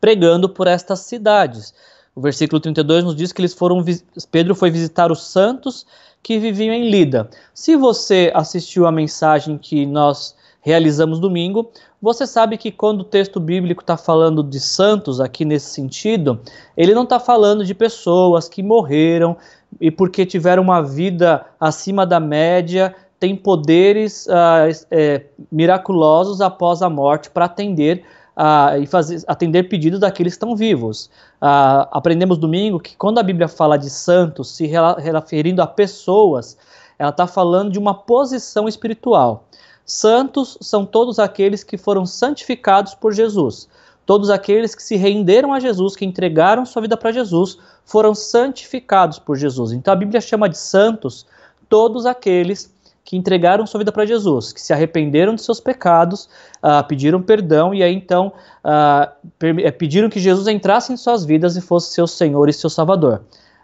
pregando 0.00 0.48
por 0.48 0.68
estas 0.68 1.00
cidades. 1.00 1.74
O 2.14 2.20
versículo 2.20 2.60
32 2.60 3.02
nos 3.02 3.16
diz 3.16 3.32
que 3.32 3.40
eles 3.40 3.54
foram 3.54 3.84
Pedro 4.30 4.54
foi 4.54 4.70
visitar 4.70 5.10
os 5.10 5.24
santos 5.24 5.84
que 6.22 6.38
viviam 6.38 6.72
em 6.72 6.90
Lida. 6.90 7.28
Se 7.52 7.74
você 7.74 8.30
assistiu 8.32 8.86
a 8.86 8.92
mensagem 8.92 9.58
que 9.58 9.84
nós 9.84 10.36
realizamos 10.60 11.18
domingo, 11.18 11.72
você 12.00 12.26
sabe 12.26 12.56
que 12.56 12.70
quando 12.70 13.00
o 13.00 13.04
texto 13.04 13.40
bíblico 13.40 13.82
está 13.82 13.96
falando 13.96 14.42
de 14.42 14.60
santos 14.60 15.20
aqui 15.20 15.44
nesse 15.44 15.70
sentido, 15.70 16.40
ele 16.76 16.94
não 16.94 17.02
está 17.04 17.18
falando 17.18 17.64
de 17.64 17.74
pessoas 17.74 18.48
que 18.48 18.62
morreram 18.62 19.36
e 19.80 19.90
porque 19.90 20.26
tiveram 20.26 20.62
uma 20.62 20.82
vida 20.82 21.44
acima 21.60 22.06
da 22.06 22.18
média, 22.18 22.94
têm 23.20 23.34
poderes 23.36 24.26
uh, 24.26 24.86
é, 24.90 25.24
miraculosos 25.50 26.40
após 26.40 26.82
a 26.82 26.88
morte 26.88 27.30
para 27.30 27.46
atender 27.46 28.04
uh, 28.36 28.80
e 28.80 28.86
fazer, 28.86 29.22
atender 29.26 29.64
pedidos 29.64 30.00
daqueles 30.00 30.34
que 30.34 30.36
estão 30.36 30.54
vivos. 30.54 31.06
Uh, 31.42 31.86
aprendemos 31.90 32.38
domingo 32.38 32.78
que 32.78 32.96
quando 32.96 33.18
a 33.18 33.22
Bíblia 33.22 33.48
fala 33.48 33.76
de 33.76 33.90
santos, 33.90 34.52
se 34.52 34.66
referindo 34.66 35.60
a 35.60 35.66
pessoas, 35.66 36.56
ela 36.98 37.10
está 37.10 37.26
falando 37.26 37.72
de 37.72 37.78
uma 37.78 37.94
posição 37.94 38.68
espiritual. 38.68 39.44
Santos 39.84 40.58
são 40.60 40.84
todos 40.84 41.18
aqueles 41.18 41.64
que 41.64 41.78
foram 41.78 42.04
santificados 42.04 42.94
por 42.94 43.12
Jesus. 43.12 43.68
Todos 44.08 44.30
aqueles 44.30 44.74
que 44.74 44.82
se 44.82 44.96
renderam 44.96 45.52
a 45.52 45.60
Jesus, 45.60 45.94
que 45.94 46.02
entregaram 46.02 46.64
sua 46.64 46.80
vida 46.80 46.96
para 46.96 47.12
Jesus, 47.12 47.58
foram 47.84 48.14
santificados 48.14 49.18
por 49.18 49.36
Jesus. 49.36 49.70
Então 49.70 49.92
a 49.92 49.96
Bíblia 49.96 50.18
chama 50.18 50.48
de 50.48 50.56
santos 50.56 51.26
todos 51.68 52.06
aqueles 52.06 52.74
que 53.04 53.18
entregaram 53.18 53.66
sua 53.66 53.76
vida 53.76 53.92
para 53.92 54.06
Jesus, 54.06 54.50
que 54.50 54.62
se 54.62 54.72
arrependeram 54.72 55.34
de 55.34 55.42
seus 55.42 55.60
pecados, 55.60 56.26
uh, 56.62 56.82
pediram 56.88 57.20
perdão 57.20 57.74
e 57.74 57.82
aí 57.82 57.94
então 57.94 58.32
uh, 58.64 59.72
pediram 59.72 60.08
que 60.08 60.20
Jesus 60.20 60.48
entrasse 60.48 60.90
em 60.90 60.96
suas 60.96 61.26
vidas 61.26 61.54
e 61.58 61.60
fosse 61.60 61.92
seu 61.92 62.06
Senhor 62.06 62.48
e 62.48 62.52
seu 62.54 62.70
Salvador. 62.70 63.20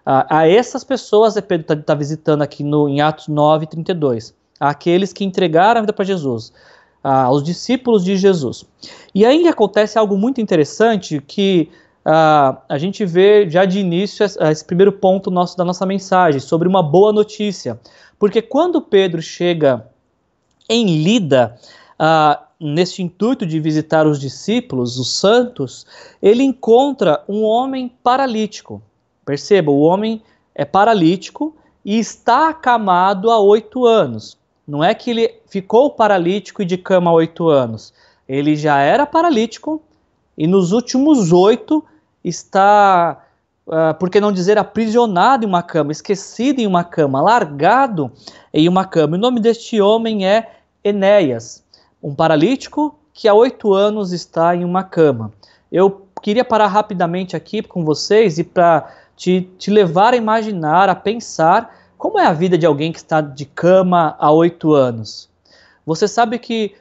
Uh, 0.06 0.28
a 0.28 0.46
essas 0.46 0.84
pessoas, 0.84 1.40
Pedro 1.40 1.62
está 1.62 1.74
tá 1.74 1.94
visitando 1.94 2.42
aqui 2.42 2.62
no, 2.62 2.86
em 2.86 3.00
Atos 3.00 3.28
9, 3.28 3.66
32, 3.66 4.34
aqueles 4.60 5.10
que 5.10 5.24
entregaram 5.24 5.78
a 5.78 5.80
vida 5.80 5.92
para 5.94 6.04
Jesus, 6.04 6.52
aos 7.04 7.42
discípulos 7.42 8.02
de 8.02 8.16
Jesus. 8.16 8.64
E 9.14 9.24
aí 9.26 9.46
acontece 9.46 9.98
algo 9.98 10.16
muito 10.16 10.40
interessante 10.40 11.20
que 11.20 11.70
Uh, 12.06 12.60
a 12.68 12.76
gente 12.76 13.02
vê 13.06 13.48
já 13.48 13.64
de 13.64 13.78
início 13.78 14.26
esse 14.26 14.62
primeiro 14.62 14.92
ponto 14.92 15.30
nosso 15.30 15.56
da 15.56 15.64
nossa 15.64 15.86
mensagem 15.86 16.38
sobre 16.38 16.68
uma 16.68 16.82
boa 16.82 17.14
notícia. 17.14 17.80
Porque 18.18 18.42
quando 18.42 18.82
Pedro 18.82 19.22
chega 19.22 19.88
em 20.68 21.02
Lida, 21.02 21.58
uh, 21.98 22.44
nesse 22.60 23.02
intuito 23.02 23.46
de 23.46 23.58
visitar 23.58 24.06
os 24.06 24.20
discípulos, 24.20 24.98
os 24.98 25.18
santos, 25.18 25.86
ele 26.22 26.42
encontra 26.42 27.24
um 27.26 27.42
homem 27.42 27.90
paralítico. 28.02 28.82
Perceba, 29.24 29.70
o 29.70 29.80
homem 29.80 30.22
é 30.54 30.66
paralítico 30.66 31.56
e 31.82 31.98
está 31.98 32.50
acamado 32.50 33.30
há 33.30 33.38
oito 33.38 33.86
anos. 33.86 34.36
Não 34.66 34.82
é 34.82 34.94
que 34.94 35.10
ele 35.10 35.34
ficou 35.46 35.90
paralítico 35.90 36.62
e 36.62 36.64
de 36.64 36.78
cama 36.78 37.10
há 37.10 37.14
oito 37.14 37.48
anos. 37.48 37.92
Ele 38.28 38.56
já 38.56 38.80
era 38.80 39.04
paralítico 39.04 39.82
e 40.36 40.46
nos 40.46 40.72
últimos 40.72 41.32
oito 41.32 41.84
está 42.22 43.22
uh, 43.66 43.94
por 43.98 44.08
que 44.08 44.20
não 44.20 44.32
dizer 44.32 44.56
aprisionado 44.56 45.44
em 45.44 45.48
uma 45.48 45.62
cama, 45.62 45.92
esquecido 45.92 46.60
em 46.60 46.66
uma 46.66 46.82
cama, 46.82 47.20
largado 47.20 48.10
em 48.52 48.68
uma 48.68 48.84
cama. 48.84 49.16
O 49.16 49.20
nome 49.20 49.40
deste 49.40 49.80
homem 49.80 50.26
é 50.26 50.50
Enéas, 50.82 51.62
um 52.02 52.14
paralítico 52.14 52.98
que 53.12 53.28
há 53.28 53.34
oito 53.34 53.74
anos 53.74 54.12
está 54.12 54.56
em 54.56 54.64
uma 54.64 54.82
cama. 54.82 55.32
Eu 55.70 56.06
queria 56.22 56.44
parar 56.44 56.68
rapidamente 56.68 57.36
aqui 57.36 57.62
com 57.62 57.84
vocês 57.84 58.38
e 58.38 58.44
para 58.44 58.90
te, 59.16 59.42
te 59.58 59.70
levar 59.70 60.14
a 60.14 60.16
imaginar, 60.16 60.88
a 60.88 60.94
pensar 60.94 61.83
como 62.04 62.20
é 62.20 62.26
a 62.26 62.34
vida 62.34 62.58
de 62.58 62.66
alguém 62.66 62.92
que 62.92 62.98
está 62.98 63.22
de 63.22 63.46
cama 63.46 64.14
há 64.18 64.30
oito 64.30 64.74
anos. 64.74 65.26
Você 65.86 66.06
sabe 66.06 66.38
que 66.38 66.74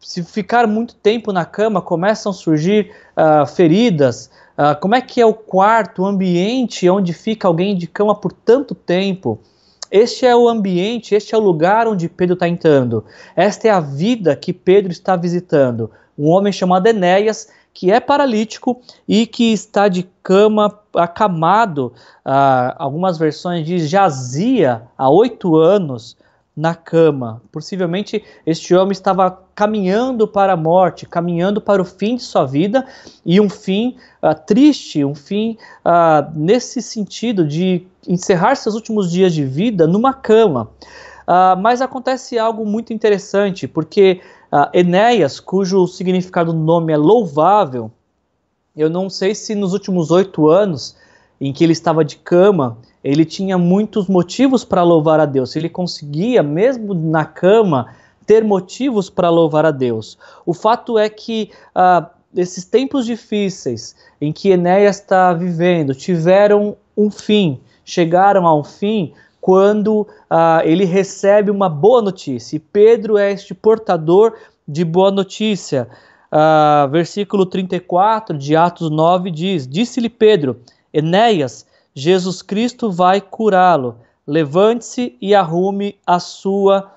se 0.00 0.22
ficar 0.22 0.66
muito 0.66 0.94
tempo 0.94 1.34
na 1.34 1.44
cama, 1.44 1.82
começam 1.82 2.30
a 2.30 2.34
surgir 2.34 2.90
uh, 3.14 3.46
feridas, 3.46 4.30
Uh, 4.60 4.78
como 4.78 4.94
é 4.94 5.00
que 5.00 5.18
é 5.18 5.24
o 5.24 5.32
quarto, 5.32 6.02
o 6.02 6.06
ambiente 6.06 6.86
onde 6.90 7.14
fica 7.14 7.48
alguém 7.48 7.74
de 7.74 7.86
cama 7.86 8.14
por 8.14 8.30
tanto 8.30 8.74
tempo? 8.74 9.40
Este 9.90 10.26
é 10.26 10.36
o 10.36 10.46
ambiente, 10.50 11.14
este 11.14 11.34
é 11.34 11.38
o 11.38 11.40
lugar 11.40 11.88
onde 11.88 12.10
Pedro 12.10 12.34
está 12.34 12.46
entrando. 12.46 13.02
Esta 13.34 13.68
é 13.68 13.70
a 13.70 13.80
vida 13.80 14.36
que 14.36 14.52
Pedro 14.52 14.92
está 14.92 15.16
visitando. 15.16 15.90
Um 16.18 16.28
homem 16.28 16.52
chamado 16.52 16.86
Enéas, 16.86 17.48
que 17.72 17.90
é 17.90 18.00
paralítico 18.00 18.80
e 19.06 19.26
que 19.26 19.52
está 19.52 19.88
de 19.88 20.08
cama 20.22 20.78
acamado. 20.94 21.92
Uh, 22.24 22.74
algumas 22.76 23.18
versões 23.18 23.64
diz 23.64 23.88
jazia 23.88 24.82
há 24.96 25.08
oito 25.08 25.56
anos 25.56 26.16
na 26.56 26.74
cama. 26.74 27.40
Possivelmente 27.50 28.22
este 28.44 28.74
homem 28.74 28.92
estava 28.92 29.38
caminhando 29.54 30.26
para 30.26 30.52
a 30.52 30.56
morte, 30.56 31.06
caminhando 31.06 31.60
para 31.60 31.80
o 31.80 31.84
fim 31.84 32.16
de 32.16 32.22
sua 32.22 32.44
vida 32.44 32.86
e 33.24 33.40
um 33.40 33.48
fim 33.48 33.96
uh, 34.22 34.34
triste, 34.46 35.04
um 35.04 35.14
fim 35.14 35.56
uh, 35.84 36.30
nesse 36.34 36.82
sentido 36.82 37.46
de 37.46 37.86
encerrar 38.06 38.56
seus 38.56 38.74
últimos 38.74 39.10
dias 39.10 39.32
de 39.32 39.44
vida 39.44 39.86
numa 39.86 40.12
cama. 40.12 40.68
Uh, 41.22 41.56
mas 41.60 41.80
acontece 41.80 42.38
algo 42.38 42.66
muito 42.66 42.92
interessante, 42.92 43.68
porque 43.68 44.20
Enéas, 44.72 45.38
cujo 45.38 45.86
significado 45.86 46.52
do 46.52 46.58
nome 46.58 46.92
é 46.92 46.96
louvável, 46.96 47.90
eu 48.76 48.88
não 48.88 49.08
sei 49.08 49.34
se 49.34 49.54
nos 49.54 49.72
últimos 49.72 50.10
oito 50.10 50.48
anos 50.48 50.96
em 51.40 51.52
que 51.52 51.64
ele 51.64 51.72
estava 51.72 52.04
de 52.04 52.16
cama, 52.16 52.78
ele 53.02 53.24
tinha 53.24 53.56
muitos 53.56 54.08
motivos 54.08 54.64
para 54.64 54.82
louvar 54.82 55.20
a 55.20 55.26
Deus. 55.26 55.56
Ele 55.56 55.68
conseguia, 55.68 56.42
mesmo 56.42 56.92
na 56.92 57.24
cama, 57.24 57.94
ter 58.26 58.44
motivos 58.44 59.08
para 59.08 59.30
louvar 59.30 59.64
a 59.64 59.70
Deus. 59.70 60.18
O 60.44 60.52
fato 60.52 60.98
é 60.98 61.08
que 61.08 61.50
ah, 61.74 62.10
esses 62.36 62.64
tempos 62.64 63.06
difíceis 63.06 63.96
em 64.20 64.32
que 64.32 64.50
Enéas 64.50 64.96
está 64.96 65.32
vivendo 65.32 65.94
tiveram 65.94 66.76
um 66.96 67.10
fim, 67.10 67.58
chegaram 67.84 68.46
a 68.46 68.54
um 68.54 68.62
fim 68.62 69.12
quando 69.40 70.06
ah, 70.28 70.62
ele 70.64 70.84
recebe 70.84 71.50
uma 71.50 71.68
boa 71.68 72.02
notícia. 72.02 72.56
E 72.56 72.60
Pedro 72.60 73.16
é 73.16 73.32
este 73.32 73.54
portador 73.54 74.36
de 74.66 74.84
boa 74.84 75.10
notícia. 75.10 75.88
Ah, 76.30 76.88
versículo 76.90 77.46
34 77.46 78.36
de 78.36 78.54
Atos 78.54 78.90
9 78.90 79.30
diz: 79.30 79.66
Disse-lhe 79.66 80.10
Pedro, 80.10 80.60
Enéas, 80.92 81.66
Jesus 81.94 82.42
Cristo 82.42 82.90
vai 82.90 83.20
curá-lo. 83.20 83.96
Levante-se 84.26 85.16
e 85.20 85.34
arrume 85.34 85.96
a 86.06 86.20
sua 86.20 86.94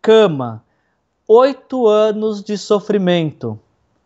cama. 0.00 0.62
Oito 1.26 1.88
anos 1.88 2.42
de 2.42 2.56
sofrimento 2.56 3.58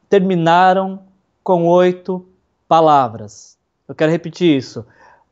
terminaram 0.08 1.00
com 1.44 1.66
oito 1.66 2.24
palavras. 2.66 3.58
Eu 3.86 3.94
quero 3.94 4.10
repetir 4.10 4.56
isso. 4.56 4.86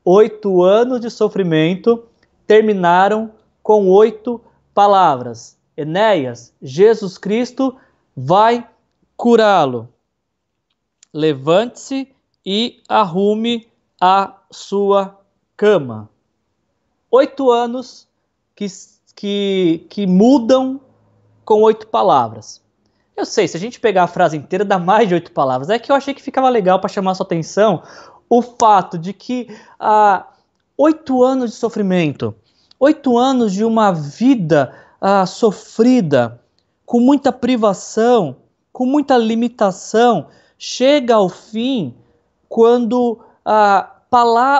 Oito 0.05 0.63
anos 0.63 1.01
de 1.01 1.11
sofrimento 1.11 2.05
terminaram 2.51 3.31
com 3.63 3.89
oito 3.89 4.41
palavras. 4.75 5.57
Enéas, 5.77 6.53
Jesus 6.61 7.17
Cristo 7.17 7.77
vai 8.17 8.69
curá-lo. 9.17 9.89
Levante-se 11.15 12.13
e 12.45 12.83
arrume 12.89 13.69
a 14.01 14.35
sua 14.51 15.17
cama. 15.57 16.11
Oito 17.09 17.53
anos 17.53 18.09
que, 18.57 18.67
que, 19.15 19.87
que 19.89 20.05
mudam 20.05 20.81
com 21.45 21.63
oito 21.63 21.87
palavras. 21.87 22.61
Eu 23.17 23.27
sei, 23.27 23.47
se 23.47 23.57
a 23.57 23.61
gente 23.61 23.79
pegar 23.79 24.03
a 24.03 24.09
frase 24.09 24.37
inteira, 24.37 24.65
dá 24.65 24.77
mais 24.77 25.07
de 25.07 25.15
oito 25.15 25.31
palavras. 25.31 25.71
É 25.71 25.79
que 25.79 25.93
eu 25.93 25.95
achei 25.95 26.13
que 26.13 26.21
ficava 26.21 26.49
legal 26.49 26.81
para 26.81 26.89
chamar 26.89 27.13
a 27.13 27.15
sua 27.15 27.27
atenção 27.27 27.85
o 28.29 28.43
fato 28.43 28.99
de 28.99 29.13
que 29.13 29.57
ah, 29.79 30.27
oito 30.81 31.23
anos 31.23 31.51
de 31.51 31.57
sofrimento, 31.57 32.35
oito 32.79 33.19
anos 33.19 33.53
de 33.53 33.63
uma 33.63 33.93
vida 33.93 34.75
ah, 34.99 35.27
sofrida, 35.27 36.41
com 36.87 36.99
muita 36.99 37.31
privação, 37.31 38.37
com 38.73 38.87
muita 38.87 39.19
limitação, 39.19 40.29
chega 40.57 41.17
ao 41.17 41.29
fim 41.29 41.95
quando 42.49 43.21
ah, 43.45 43.95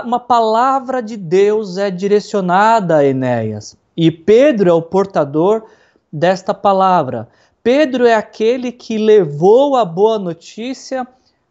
uma 0.05 0.21
palavra 0.21 1.03
de 1.03 1.17
Deus 1.17 1.79
é 1.79 1.91
direcionada 1.91 2.99
a 2.99 3.05
Enéas. 3.05 3.75
E 3.97 4.11
Pedro 4.11 4.69
é 4.69 4.73
o 4.75 4.83
portador 4.83 5.65
desta 6.13 6.53
palavra. 6.53 7.29
Pedro 7.63 8.07
é 8.07 8.15
aquele 8.15 8.71
que 8.73 8.99
levou 8.99 9.75
a 9.75 9.87
boa 9.87 10.19
notícia 10.19 11.09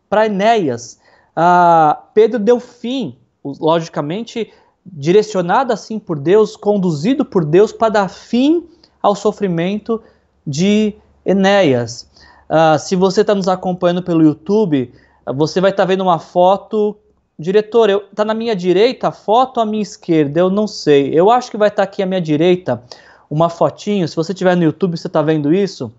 para 0.07 0.27
Enéas. 0.27 0.99
Ah, 1.35 2.03
Pedro 2.13 2.37
deu 2.37 2.59
fim, 2.59 3.17
logicamente, 3.43 4.51
direcionado 4.85 5.73
assim 5.73 5.99
por 5.99 6.19
Deus, 6.19 6.55
conduzido 6.55 7.23
por 7.23 7.45
Deus 7.45 7.71
para 7.71 7.89
dar 7.89 8.09
fim 8.09 8.67
ao 9.01 9.15
sofrimento 9.15 10.01
de 10.45 10.95
Enéas. 11.25 12.09
Ah, 12.47 12.77
se 12.77 12.95
você 12.95 13.21
está 13.21 13.35
nos 13.35 13.47
acompanhando 13.47 14.01
pelo 14.01 14.23
YouTube, 14.23 14.91
você 15.35 15.61
vai 15.61 15.71
estar 15.71 15.83
tá 15.83 15.87
vendo 15.87 16.01
uma 16.01 16.19
foto. 16.19 16.97
Diretor, 17.37 17.89
está 17.89 18.25
na 18.25 18.33
minha 18.33 18.55
direita 18.55 19.09
a 19.09 19.11
foto 19.11 19.59
à 19.59 19.65
minha 19.65 19.83
esquerda? 19.83 20.39
Eu 20.39 20.49
não 20.49 20.67
sei. 20.67 21.11
Eu 21.13 21.29
acho 21.29 21.51
que 21.51 21.57
vai 21.57 21.69
estar 21.69 21.83
tá 21.83 21.89
aqui 21.89 22.01
à 22.01 22.05
minha 22.05 22.21
direita 22.21 22.83
uma 23.29 23.49
fotinho. 23.49 24.07
Se 24.07 24.15
você 24.15 24.31
estiver 24.31 24.55
no 24.55 24.63
YouTube, 24.63 24.97
você 24.97 25.07
está 25.07 25.21
vendo 25.21 25.53
isso. 25.53 25.93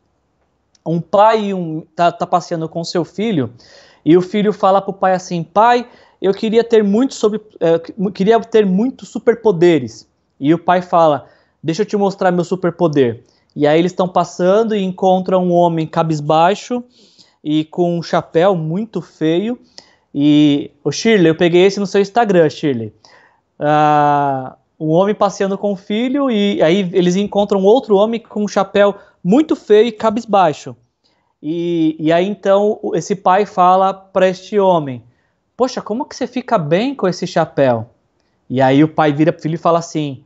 Um 0.84 1.00
pai 1.00 1.54
um, 1.54 1.82
tá, 1.94 2.10
tá 2.10 2.26
passeando 2.26 2.68
com 2.68 2.82
seu 2.82 3.04
filho 3.04 3.52
e 4.04 4.16
o 4.16 4.22
filho 4.22 4.52
fala 4.52 4.80
para 4.80 4.90
o 4.90 4.94
pai 4.94 5.12
assim: 5.12 5.42
Pai, 5.42 5.86
eu 6.20 6.34
queria 6.34 6.62
ter 6.62 6.84
muito 6.84 7.14
sobre, 7.14 7.40
é, 7.60 7.78
queria 8.12 8.38
ter 8.40 8.66
muitos 8.66 9.08
superpoderes. 9.08 10.06
E 10.38 10.52
o 10.52 10.58
pai 10.58 10.82
fala: 10.82 11.26
Deixa 11.62 11.82
eu 11.82 11.86
te 11.86 11.96
mostrar 11.96 12.30
meu 12.30 12.44
superpoder. 12.44 13.22
E 13.54 13.66
aí 13.66 13.78
eles 13.78 13.92
estão 13.92 14.08
passando 14.08 14.74
e 14.74 14.82
encontram 14.82 15.44
um 15.44 15.52
homem 15.52 15.86
cabisbaixo 15.86 16.84
e 17.42 17.64
com 17.64 17.98
um 17.98 18.02
chapéu 18.02 18.54
muito 18.54 19.00
feio. 19.00 19.58
E 20.14 20.70
o 20.84 20.90
Shirley, 20.90 21.28
eu 21.28 21.36
peguei 21.36 21.64
esse 21.64 21.80
no 21.80 21.86
seu 21.86 22.00
Instagram, 22.00 22.48
Shirley. 22.48 22.92
Uh, 23.58 24.54
um 24.78 24.88
homem 24.88 25.14
passeando 25.14 25.58
com 25.58 25.72
o 25.72 25.76
filho 25.76 26.30
e 26.30 26.62
aí 26.62 26.88
eles 26.92 27.16
encontram 27.16 27.62
outro 27.62 27.96
homem 27.96 28.18
com 28.18 28.44
um 28.44 28.48
chapéu 28.48 28.94
muito 29.22 29.54
feio 29.54 29.88
e 29.88 29.92
cabisbaixo. 29.92 30.74
E, 31.42 31.96
e 31.98 32.12
aí 32.12 32.26
então 32.26 32.80
esse 32.94 33.14
pai 33.14 33.44
fala 33.44 33.92
para 33.92 34.28
este 34.28 34.58
homem: 34.58 35.02
Poxa, 35.60 35.82
como 35.82 36.06
que 36.06 36.16
você 36.16 36.26
fica 36.26 36.56
bem 36.56 36.94
com 36.94 37.06
esse 37.06 37.26
chapéu? 37.26 37.90
E 38.48 38.62
aí 38.62 38.82
o 38.82 38.88
pai 38.88 39.12
vira 39.12 39.30
para 39.30 39.40
o 39.40 39.42
filho 39.42 39.56
e 39.56 39.58
fala 39.58 39.78
assim: 39.78 40.24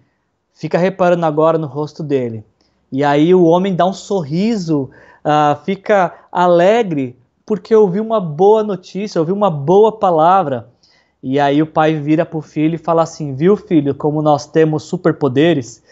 Fica 0.52 0.78
reparando 0.78 1.26
agora 1.26 1.58
no 1.58 1.66
rosto 1.66 2.04
dele. 2.04 2.44
E 2.92 3.02
aí 3.02 3.34
o 3.34 3.42
homem 3.42 3.74
dá 3.74 3.84
um 3.84 3.92
sorriso, 3.92 4.90
uh, 5.24 5.60
fica 5.64 6.14
alegre 6.30 7.18
porque 7.44 7.74
ouviu 7.74 8.04
uma 8.04 8.20
boa 8.20 8.62
notícia, 8.62 9.20
ouviu 9.20 9.34
uma 9.34 9.50
boa 9.50 9.90
palavra. 9.90 10.68
E 11.20 11.40
aí 11.40 11.60
o 11.60 11.66
pai 11.66 11.96
vira 11.96 12.24
para 12.24 12.38
o 12.38 12.40
filho 12.40 12.76
e 12.76 12.78
fala 12.78 13.02
assim: 13.02 13.34
Viu, 13.34 13.56
filho, 13.56 13.92
como 13.92 14.22
nós 14.22 14.46
temos 14.46 14.84
superpoderes 14.84 15.82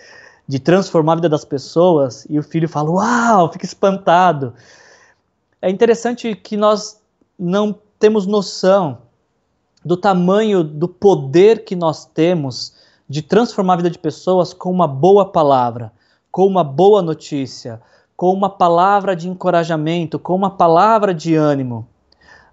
de 0.47 0.61
transformar 0.61 1.15
a 1.15 1.17
vida 1.17 1.29
das 1.29 1.45
pessoas? 1.45 2.25
E 2.31 2.39
o 2.39 2.45
filho 2.45 2.69
fala: 2.69 2.93
Uau, 2.93 3.53
fica 3.53 3.67
espantado. 3.67 4.55
É 5.61 5.69
interessante 5.69 6.33
que 6.37 6.57
nós 6.57 7.03
não 7.37 7.77
temos 7.99 8.25
noção 8.25 8.99
do 9.85 9.97
tamanho 9.97 10.63
do 10.63 10.89
poder 10.89 11.65
que 11.65 11.75
nós 11.75 12.05
temos 12.05 12.75
de 13.09 13.21
transformar 13.21 13.75
a 13.75 13.77
vida 13.77 13.91
de 13.91 13.99
pessoas 13.99 14.55
com 14.55 14.71
uma 14.71 14.87
boa 14.87 15.31
palavra, 15.31 15.93
com 16.31 16.47
uma 16.47 16.65
boa 16.65 17.03
notícia, 17.03 17.81
com 18.17 18.33
uma 18.33 18.49
palavra 18.49 19.15
de 19.15 19.29
encorajamento, 19.29 20.19
com 20.19 20.35
uma 20.35 20.51
palavra 20.51 21.13
de 21.13 21.35
ânimo. 21.35 21.87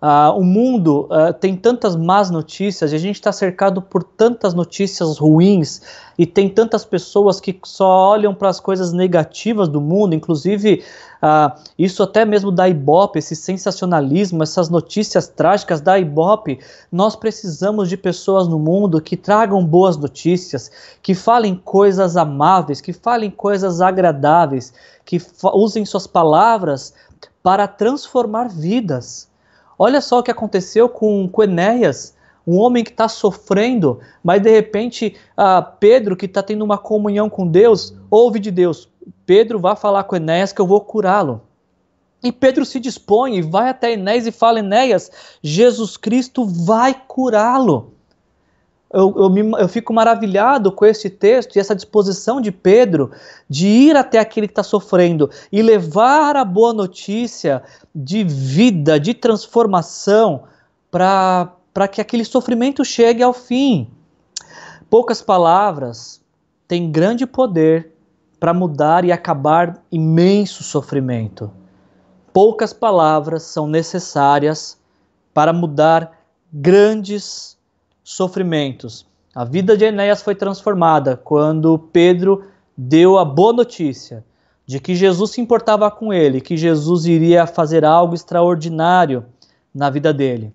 Uh, 0.01 0.31
o 0.39 0.45
mundo 0.45 1.09
uh, 1.11 1.33
tem 1.33 1.57
tantas 1.57 1.93
más 1.93 2.29
notícias 2.29 2.93
e 2.93 2.95
a 2.95 2.97
gente 2.97 3.15
está 3.15 3.33
cercado 3.33 3.81
por 3.81 4.01
tantas 4.01 4.53
notícias 4.53 5.17
ruins 5.17 5.81
e 6.17 6.25
tem 6.25 6.47
tantas 6.47 6.85
pessoas 6.85 7.41
que 7.41 7.59
só 7.65 8.11
olham 8.11 8.33
para 8.33 8.47
as 8.47 8.61
coisas 8.61 8.93
negativas 8.93 9.67
do 9.67 9.81
mundo, 9.81 10.15
inclusive 10.15 10.85
uh, 11.21 11.53
isso 11.77 12.01
até 12.01 12.23
mesmo 12.23 12.49
da 12.49 12.69
Ibope, 12.69 13.19
esse 13.19 13.35
sensacionalismo, 13.35 14.41
essas 14.41 14.69
notícias 14.69 15.27
trágicas 15.27 15.81
da 15.81 15.99
Ibope. 15.99 16.59
Nós 16.89 17.17
precisamos 17.17 17.89
de 17.89 17.97
pessoas 17.97 18.47
no 18.47 18.57
mundo 18.57 19.01
que 19.01 19.17
tragam 19.17 19.65
boas 19.65 19.97
notícias, 19.97 20.71
que 21.01 21.13
falem 21.13 21.55
coisas 21.55 22.15
amáveis, 22.15 22.79
que 22.79 22.93
falem 22.93 23.29
coisas 23.29 23.81
agradáveis, 23.81 24.73
que 25.03 25.21
usem 25.53 25.83
suas 25.83 26.07
palavras 26.07 26.93
para 27.43 27.67
transformar 27.67 28.47
vidas. 28.47 29.28
Olha 29.81 30.01
só 30.01 30.19
o 30.19 30.23
que 30.23 30.29
aconteceu 30.29 30.89
com, 30.89 31.29
com 31.29 31.41
Enéas, 31.41 32.13
um 32.45 32.57
homem 32.57 32.83
que 32.83 32.91
está 32.91 33.07
sofrendo, 33.07 34.01
mas 34.21 34.41
de 34.41 34.49
repente 34.49 35.15
uh, 35.37 35.65
Pedro, 35.79 36.17
que 36.17 36.25
está 36.25 36.43
tendo 36.43 36.65
uma 36.65 36.77
comunhão 36.77 37.29
com 37.29 37.47
Deus, 37.47 37.95
ouve 38.11 38.39
de 38.39 38.51
Deus: 38.51 38.89
Pedro, 39.25 39.57
vá 39.57 39.77
falar 39.77 40.03
com 40.03 40.17
Enéas 40.17 40.51
que 40.51 40.59
eu 40.59 40.67
vou 40.67 40.81
curá-lo. 40.81 41.41
E 42.21 42.33
Pedro 42.33 42.65
se 42.65 42.81
dispõe 42.81 43.41
vai 43.41 43.69
até 43.69 43.93
Enéas 43.93 44.27
e 44.27 44.31
fala: 44.31 44.59
Enéas, 44.59 45.09
Jesus 45.41 45.95
Cristo 45.95 46.45
vai 46.45 46.93
curá-lo 47.07 47.98
eu, 48.91 49.13
eu, 49.17 49.29
me, 49.29 49.41
eu 49.59 49.67
fico 49.67 49.93
maravilhado 49.93 50.71
com 50.71 50.83
esse 50.83 51.09
texto 51.09 51.55
e 51.55 51.59
essa 51.59 51.75
disposição 51.75 52.41
de 52.41 52.51
Pedro 52.51 53.11
de 53.47 53.67
ir 53.67 53.95
até 53.95 54.17
aquele 54.17 54.47
que 54.47 54.51
está 54.51 54.63
sofrendo 54.63 55.29
e 55.51 55.61
levar 55.61 56.35
a 56.35 56.43
boa 56.43 56.73
notícia 56.73 57.61
de 57.93 58.23
vida, 58.23 58.99
de 58.99 59.13
transformação, 59.13 60.43
para 60.89 61.87
que 61.91 62.01
aquele 62.01 62.25
sofrimento 62.25 62.83
chegue 62.83 63.21
ao 63.21 63.33
fim. 63.33 63.87
Poucas 64.89 65.21
palavras 65.21 66.19
têm 66.67 66.91
grande 66.91 67.27
poder 67.27 67.91
para 68.39 68.55
mudar 68.55 69.05
e 69.05 69.11
acabar 69.11 69.83
imenso 69.91 70.63
sofrimento. 70.63 71.51
Poucas 72.33 72.73
palavras 72.73 73.43
são 73.43 73.67
necessárias 73.67 74.79
para 75.31 75.53
mudar 75.53 76.17
grandes 76.51 77.23
sofrimentos. 77.23 77.58
A 79.35 79.45
vida 79.45 79.77
de 79.77 79.85
Enéas 79.85 80.23
foi 80.23 80.33
transformada 80.33 81.15
quando 81.15 81.77
Pedro 81.77 82.43
deu 82.75 83.19
a 83.19 83.23
boa 83.23 83.53
notícia 83.53 84.25
de 84.65 84.79
que 84.79 84.95
Jesus 84.95 85.29
se 85.29 85.39
importava 85.39 85.91
com 85.91 86.11
ele, 86.11 86.41
que 86.41 86.57
Jesus 86.57 87.05
iria 87.05 87.45
fazer 87.45 87.85
algo 87.85 88.15
extraordinário 88.15 89.25
na 89.71 89.91
vida 89.91 90.11
dele. 90.11 90.51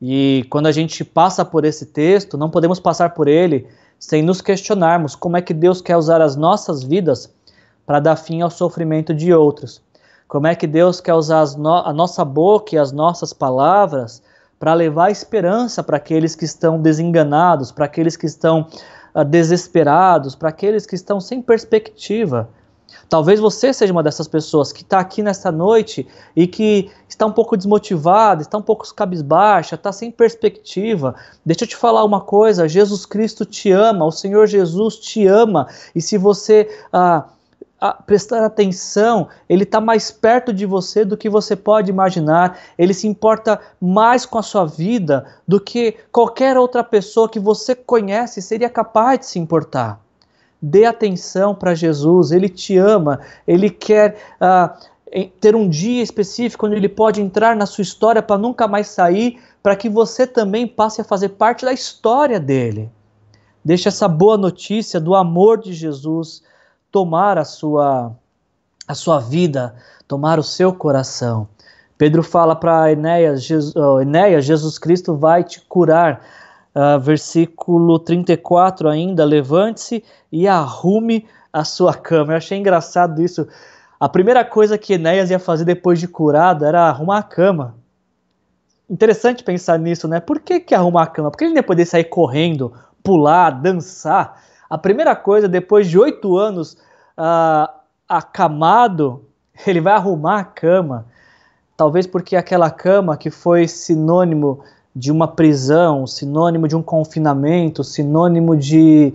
E 0.00 0.46
quando 0.48 0.66
a 0.66 0.72
gente 0.72 1.04
passa 1.04 1.44
por 1.44 1.66
esse 1.66 1.84
texto, 1.84 2.38
não 2.38 2.48
podemos 2.48 2.80
passar 2.80 3.10
por 3.10 3.28
ele 3.28 3.68
sem 3.98 4.22
nos 4.22 4.40
questionarmos 4.40 5.14
como 5.14 5.36
é 5.36 5.42
que 5.42 5.52
Deus 5.52 5.82
quer 5.82 5.98
usar 5.98 6.22
as 6.22 6.36
nossas 6.36 6.82
vidas 6.82 7.30
para 7.84 8.00
dar 8.00 8.16
fim 8.16 8.40
ao 8.40 8.50
sofrimento 8.50 9.12
de 9.12 9.30
outros. 9.32 9.82
Como 10.26 10.46
é 10.46 10.54
que 10.54 10.66
Deus 10.66 11.02
quer 11.02 11.12
usar 11.12 11.46
no 11.58 11.74
a 11.74 11.92
nossa 11.92 12.24
boca 12.24 12.74
e 12.74 12.78
as 12.78 12.92
nossas 12.92 13.34
palavras 13.34 14.22
para 14.58 14.74
levar 14.74 15.10
esperança 15.10 15.82
para 15.82 15.96
aqueles 15.96 16.34
que 16.34 16.44
estão 16.44 16.80
desenganados, 16.80 17.72
para 17.72 17.84
aqueles 17.84 18.16
que 18.16 18.26
estão 18.26 18.66
uh, 19.14 19.24
desesperados, 19.24 20.34
para 20.34 20.48
aqueles 20.48 20.86
que 20.86 20.94
estão 20.94 21.20
sem 21.20 21.42
perspectiva. 21.42 22.48
Talvez 23.08 23.38
você 23.38 23.72
seja 23.72 23.92
uma 23.92 24.02
dessas 24.02 24.26
pessoas 24.26 24.72
que 24.72 24.82
está 24.82 24.98
aqui 24.98 25.22
nesta 25.22 25.52
noite 25.52 26.06
e 26.34 26.46
que 26.46 26.90
está 27.08 27.26
um 27.26 27.32
pouco 27.32 27.56
desmotivada, 27.56 28.42
está 28.42 28.58
um 28.58 28.62
pouco 28.62 28.92
cabisbaixa, 28.94 29.74
está 29.74 29.92
sem 29.92 30.10
perspectiva. 30.10 31.14
Deixa 31.44 31.64
eu 31.64 31.68
te 31.68 31.76
falar 31.76 32.04
uma 32.04 32.20
coisa: 32.20 32.68
Jesus 32.68 33.04
Cristo 33.04 33.44
te 33.44 33.70
ama, 33.70 34.04
o 34.04 34.12
Senhor 34.12 34.46
Jesus 34.46 34.96
te 34.96 35.26
ama, 35.26 35.68
e 35.94 36.00
se 36.00 36.16
você 36.16 36.68
ah, 36.92 37.24
prestar 37.92 38.44
atenção, 38.44 39.28
ele 39.48 39.64
está 39.64 39.80
mais 39.80 40.10
perto 40.10 40.52
de 40.52 40.64
você 40.64 41.04
do 41.04 41.16
que 41.16 41.28
você 41.28 41.54
pode 41.54 41.90
imaginar, 41.90 42.58
ele 42.78 42.94
se 42.94 43.06
importa 43.06 43.60
mais 43.80 44.24
com 44.24 44.38
a 44.38 44.42
sua 44.42 44.64
vida 44.64 45.26
do 45.46 45.60
que 45.60 45.96
qualquer 46.10 46.56
outra 46.56 46.82
pessoa 46.82 47.28
que 47.28 47.38
você 47.38 47.74
conhece 47.74 48.40
seria 48.40 48.70
capaz 48.70 49.18
de 49.20 49.26
se 49.26 49.38
importar. 49.38 50.00
Dê 50.60 50.86
atenção 50.86 51.54
para 51.54 51.74
Jesus, 51.74 52.32
ele 52.32 52.48
te 52.48 52.76
ama, 52.78 53.20
ele 53.46 53.68
quer. 53.68 54.16
Uh, 54.40 54.94
ter 55.40 55.54
um 55.54 55.68
dia 55.68 56.02
específico 56.02 56.66
onde 56.66 56.74
ele 56.74 56.88
pode 56.88 57.22
entrar 57.22 57.54
na 57.54 57.66
sua 57.66 57.82
história 57.82 58.20
para 58.20 58.36
nunca 58.36 58.66
mais 58.66 58.88
sair, 58.88 59.38
para 59.62 59.76
que 59.76 59.88
você 59.88 60.26
também 60.26 60.66
passe 60.66 61.00
a 61.00 61.04
fazer 61.04 61.30
parte 61.30 61.64
da 61.64 61.72
história 61.72 62.40
dele. 62.40 62.90
Deixe 63.64 63.88
essa 63.88 64.08
boa 64.08 64.36
notícia 64.36 65.00
do 65.00 65.14
amor 65.14 65.58
de 65.58 65.72
Jesus 65.72 66.42
tomar 66.94 67.38
a 67.38 67.44
sua, 67.44 68.12
a 68.86 68.94
sua 68.94 69.18
vida, 69.18 69.74
tomar 70.06 70.38
o 70.38 70.44
seu 70.44 70.72
coração. 70.72 71.48
Pedro 71.98 72.22
fala 72.22 72.54
para 72.54 72.92
Enéas, 72.92 73.42
Jesus, 73.42 73.74
Enéas, 74.00 74.44
Jesus 74.44 74.78
Cristo 74.78 75.16
vai 75.16 75.42
te 75.42 75.60
curar. 75.62 76.24
Uh, 76.72 76.98
versículo 77.00 77.98
34 77.98 78.88
ainda, 78.88 79.24
levante-se 79.24 80.04
e 80.30 80.46
arrume 80.46 81.26
a 81.52 81.64
sua 81.64 81.94
cama. 81.94 82.32
Eu 82.32 82.36
achei 82.36 82.58
engraçado 82.58 83.20
isso. 83.20 83.46
A 83.98 84.08
primeira 84.08 84.44
coisa 84.44 84.78
que 84.78 84.92
Enéas 84.92 85.30
ia 85.30 85.40
fazer 85.40 85.64
depois 85.64 85.98
de 85.98 86.06
curado 86.06 86.64
era 86.64 86.82
arrumar 86.82 87.18
a 87.18 87.22
cama. 87.24 87.74
Interessante 88.88 89.42
pensar 89.42 89.80
nisso, 89.80 90.06
né? 90.06 90.20
Por 90.20 90.38
que, 90.38 90.60
que 90.60 90.76
arrumar 90.76 91.02
a 91.02 91.06
cama? 91.08 91.30
Porque 91.32 91.44
ele 91.44 91.54
ia 91.54 91.62
poder 91.62 91.86
sair 91.86 92.04
correndo, 92.04 92.72
pular, 93.02 93.50
dançar. 93.50 94.40
A 94.70 94.78
primeira 94.78 95.14
coisa, 95.16 95.48
depois 95.48 95.88
de 95.88 95.98
oito 95.98 96.36
anos 96.36 96.76
uh, 97.18 97.72
acamado, 98.08 99.24
ele 99.66 99.80
vai 99.80 99.94
arrumar 99.94 100.40
a 100.40 100.44
cama. 100.44 101.06
Talvez 101.76 102.06
porque 102.06 102.36
aquela 102.36 102.70
cama 102.70 103.16
que 103.16 103.30
foi 103.30 103.66
sinônimo 103.66 104.60
de 104.94 105.10
uma 105.10 105.26
prisão, 105.26 106.06
sinônimo 106.06 106.68
de 106.68 106.76
um 106.76 106.82
confinamento, 106.82 107.82
sinônimo 107.82 108.56
de, 108.56 109.12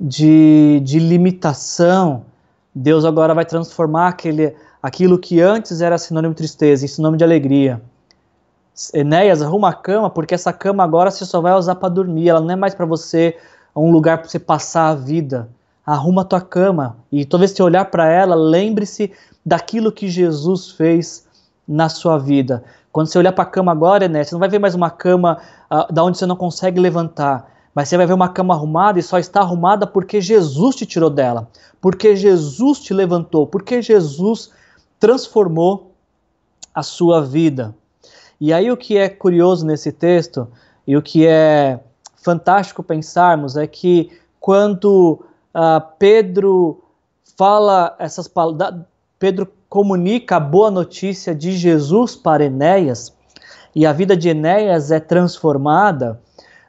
de, 0.00 0.80
de 0.82 0.98
limitação, 0.98 2.24
Deus 2.74 3.04
agora 3.04 3.32
vai 3.32 3.44
transformar 3.44 4.08
aquele, 4.08 4.56
aquilo 4.82 5.16
que 5.16 5.40
antes 5.40 5.80
era 5.80 5.96
sinônimo 5.96 6.34
de 6.34 6.38
tristeza 6.38 6.84
em 6.84 6.88
sinônimo 6.88 7.16
de 7.16 7.22
alegria. 7.22 7.80
Enéas, 8.92 9.40
arruma 9.40 9.68
a 9.68 9.72
cama, 9.72 10.10
porque 10.10 10.34
essa 10.34 10.52
cama 10.52 10.82
agora 10.82 11.12
você 11.12 11.24
só 11.24 11.40
vai 11.40 11.54
usar 11.54 11.76
para 11.76 11.88
dormir, 11.88 12.28
ela 12.28 12.40
não 12.40 12.50
é 12.50 12.56
mais 12.56 12.74
para 12.74 12.84
você 12.84 13.36
um 13.76 13.92
lugar 13.92 14.18
para 14.18 14.28
você 14.28 14.40
passar 14.40 14.88
a 14.88 14.94
vida. 14.96 15.48
Arruma 15.86 16.22
a 16.22 16.24
tua 16.24 16.40
cama 16.40 16.96
e 17.12 17.24
toda 17.24 17.40
vez 17.40 17.52
que 17.52 17.62
olhar 17.62 17.84
para 17.86 18.08
ela, 18.08 18.34
lembre-se 18.34 19.12
daquilo 19.44 19.92
que 19.92 20.08
Jesus 20.08 20.70
fez 20.70 21.26
na 21.66 21.88
sua 21.88 22.18
vida. 22.18 22.64
Quando 22.90 23.08
você 23.08 23.18
olhar 23.18 23.32
para 23.32 23.44
a 23.44 23.46
cama 23.46 23.72
agora, 23.72 24.08
né, 24.08 24.22
você 24.22 24.34
não 24.34 24.40
vai 24.40 24.48
ver 24.48 24.58
mais 24.58 24.74
uma 24.74 24.90
cama 24.90 25.38
uh, 25.70 25.92
da 25.92 26.04
onde 26.04 26.16
você 26.16 26.26
não 26.26 26.36
consegue 26.36 26.80
levantar, 26.80 27.50
mas 27.74 27.88
você 27.88 27.96
vai 27.96 28.06
ver 28.06 28.12
uma 28.12 28.28
cama 28.28 28.54
arrumada 28.54 28.98
e 28.98 29.02
só 29.02 29.18
está 29.18 29.40
arrumada 29.40 29.86
porque 29.86 30.20
Jesus 30.20 30.76
te 30.76 30.86
tirou 30.86 31.10
dela, 31.10 31.48
porque 31.80 32.14
Jesus 32.14 32.80
te 32.80 32.94
levantou, 32.94 33.46
porque 33.46 33.82
Jesus 33.82 34.50
transformou 35.00 35.92
a 36.74 36.82
sua 36.82 37.20
vida. 37.20 37.74
E 38.40 38.52
aí 38.52 38.70
o 38.70 38.76
que 38.76 38.96
é 38.96 39.08
curioso 39.08 39.66
nesse 39.66 39.90
texto 39.90 40.46
e 40.86 40.96
o 40.96 41.02
que 41.02 41.26
é 41.26 41.80
fantástico 42.22 42.82
pensarmos 42.82 43.56
é 43.56 43.66
que 43.66 44.10
quando 44.40 45.24
uh, 45.54 45.80
Pedro 45.98 46.82
fala 47.36 47.94
essas 47.98 48.28
palavras, 48.28 48.84
Pedro 49.18 49.50
comunica 49.68 50.36
a 50.36 50.40
boa 50.40 50.70
notícia 50.70 51.34
de 51.34 51.52
Jesus 51.52 52.14
para 52.14 52.44
Enéas, 52.44 53.12
e 53.74 53.86
a 53.86 53.92
vida 53.92 54.16
de 54.16 54.28
Enéas 54.28 54.90
é 54.90 55.00
transformada, 55.00 56.20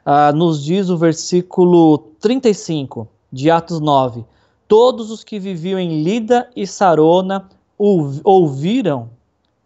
uh, 0.04 0.34
nos 0.34 0.64
diz 0.64 0.88
o 0.88 0.96
versículo 0.96 1.98
35 2.20 3.08
de 3.32 3.50
Atos 3.50 3.80
9: 3.80 4.24
Todos 4.66 5.10
os 5.10 5.22
que 5.22 5.38
viviam 5.38 5.78
em 5.78 6.02
Lida 6.02 6.48
e 6.56 6.66
Sarona 6.66 7.48
ouviram, 7.78 9.10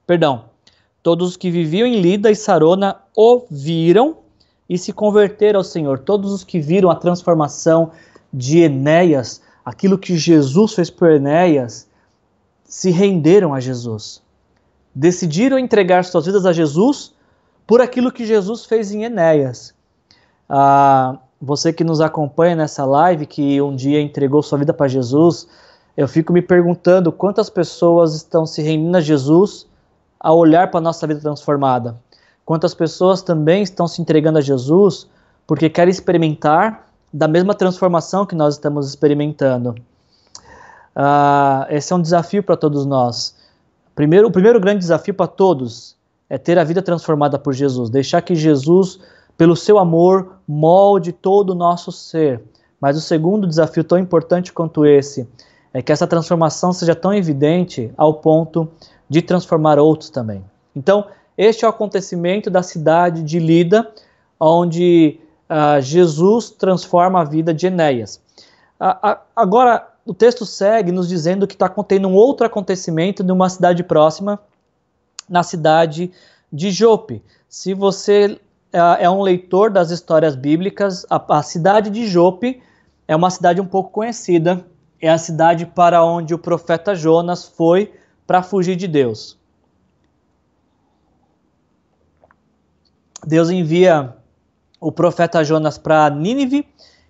perdão, 0.06 0.44
todos 1.02 1.30
os 1.30 1.36
que 1.36 1.50
viviam 1.50 1.86
em 1.86 2.00
Lida 2.00 2.30
e 2.30 2.34
Sarona 2.34 2.96
ouviram 3.14 4.16
e 4.68 4.76
se 4.76 4.92
converteram 4.92 5.60
ao 5.60 5.64
Senhor. 5.64 5.98
Todos 6.00 6.32
os 6.32 6.44
que 6.44 6.60
viram 6.60 6.90
a 6.90 6.94
transformação 6.94 7.90
de 8.32 8.60
Enéas, 8.60 9.40
aquilo 9.64 9.98
que 9.98 10.16
Jesus 10.16 10.74
fez 10.74 10.90
por 10.90 11.10
Enéas, 11.10 11.88
se 12.64 12.90
renderam 12.90 13.52
a 13.52 13.60
Jesus. 13.60 14.22
Decidiram 14.94 15.58
entregar 15.58 16.04
suas 16.04 16.26
vidas 16.26 16.46
a 16.46 16.52
Jesus 16.52 17.14
por 17.66 17.80
aquilo 17.80 18.12
que 18.12 18.26
Jesus 18.26 18.64
fez 18.64 18.92
em 18.92 19.04
Enéas. 19.04 19.74
Ah, 20.48 21.18
você 21.40 21.72
que 21.72 21.84
nos 21.84 22.00
acompanha 22.00 22.54
nessa 22.54 22.84
live, 22.84 23.26
que 23.26 23.60
um 23.62 23.74
dia 23.74 24.00
entregou 24.00 24.42
sua 24.42 24.58
vida 24.58 24.74
para 24.74 24.88
Jesus, 24.88 25.48
eu 25.96 26.06
fico 26.06 26.32
me 26.32 26.42
perguntando 26.42 27.10
quantas 27.12 27.48
pessoas 27.48 28.14
estão 28.14 28.44
se 28.44 28.62
rendendo 28.62 28.96
a 28.96 29.00
Jesus 29.00 29.66
ao 30.18 30.36
olhar 30.36 30.70
para 30.70 30.78
a 30.78 30.82
nossa 30.82 31.06
vida 31.06 31.20
transformada. 31.20 31.96
Quantas 32.44 32.74
pessoas 32.74 33.22
também 33.22 33.62
estão 33.62 33.88
se 33.88 34.02
entregando 34.02 34.38
a 34.38 34.42
Jesus 34.42 35.08
porque 35.46 35.70
querem 35.70 35.90
experimentar 35.90 36.89
da 37.12 37.26
mesma 37.26 37.54
transformação 37.54 38.24
que 38.24 38.34
nós 38.34 38.54
estamos 38.54 38.88
experimentando. 38.88 39.74
Uh, 40.96 41.66
esse 41.70 41.92
é 41.92 41.96
um 41.96 42.02
desafio 42.02 42.42
para 42.42 42.56
todos 42.56 42.84
nós. 42.86 43.36
Primeiro, 43.94 44.28
o 44.28 44.30
primeiro 44.30 44.60
grande 44.60 44.80
desafio 44.80 45.14
para 45.14 45.26
todos 45.26 45.96
é 46.28 46.38
ter 46.38 46.58
a 46.58 46.64
vida 46.64 46.80
transformada 46.80 47.38
por 47.38 47.52
Jesus, 47.52 47.90
deixar 47.90 48.22
que 48.22 48.34
Jesus, 48.34 49.00
pelo 49.36 49.56
seu 49.56 49.78
amor, 49.78 50.36
molde 50.46 51.12
todo 51.12 51.50
o 51.50 51.54
nosso 51.54 51.90
ser. 51.90 52.42
Mas 52.80 52.96
o 52.96 53.00
segundo 53.00 53.46
desafio, 53.46 53.84
tão 53.84 53.98
importante 53.98 54.52
quanto 54.52 54.86
esse, 54.86 55.28
é 55.74 55.82
que 55.82 55.92
essa 55.92 56.06
transformação 56.06 56.72
seja 56.72 56.94
tão 56.94 57.12
evidente 57.12 57.92
ao 57.96 58.14
ponto 58.14 58.68
de 59.08 59.20
transformar 59.20 59.78
outros 59.78 60.08
também. 60.08 60.44
Então, 60.74 61.06
este 61.36 61.64
é 61.64 61.68
o 61.68 61.70
acontecimento 61.70 62.48
da 62.48 62.62
cidade 62.62 63.22
de 63.22 63.38
Lida, 63.38 63.90
onde 64.38 65.20
uh, 65.50 65.80
Jesus 65.80 66.50
transforma 66.50 67.20
a 67.20 67.24
vida 67.24 67.52
de 67.52 67.66
Enéas. 67.66 68.22
Uh, 68.78 69.08
uh, 69.08 69.18
agora, 69.34 69.88
o 70.06 70.14
texto 70.14 70.46
segue 70.46 70.92
nos 70.92 71.08
dizendo 71.08 71.46
que 71.46 71.54
está 71.54 71.68
contendo 71.68 72.08
um 72.08 72.14
outro 72.14 72.46
acontecimento 72.46 73.24
numa 73.24 73.48
cidade 73.50 73.82
próxima, 73.82 74.38
na 75.28 75.42
cidade 75.42 76.12
de 76.52 76.70
Jope. 76.70 77.22
Se 77.48 77.74
você 77.74 78.40
é, 78.72 79.10
um 79.10 79.20
leitor 79.20 79.70
das 79.70 79.90
histórias 79.90 80.36
bíblicas, 80.36 81.04
a, 81.10 81.38
a 81.38 81.42
cidade 81.42 81.90
de 81.90 82.06
Jope 82.06 82.62
é 83.06 83.14
uma 83.16 83.30
cidade 83.30 83.60
um 83.60 83.66
pouco 83.66 83.90
conhecida. 83.90 84.64
É 85.00 85.08
a 85.08 85.18
cidade 85.18 85.66
para 85.66 86.04
onde 86.04 86.34
o 86.34 86.38
profeta 86.38 86.94
Jonas 86.94 87.44
foi 87.44 87.92
para 88.26 88.42
fugir 88.42 88.76
de 88.76 88.86
Deus. 88.86 89.36
Deus 93.26 93.50
envia 93.50 94.16
o 94.80 94.90
profeta 94.90 95.44
Jonas 95.44 95.76
para 95.76 96.08
Nínive 96.10 96.66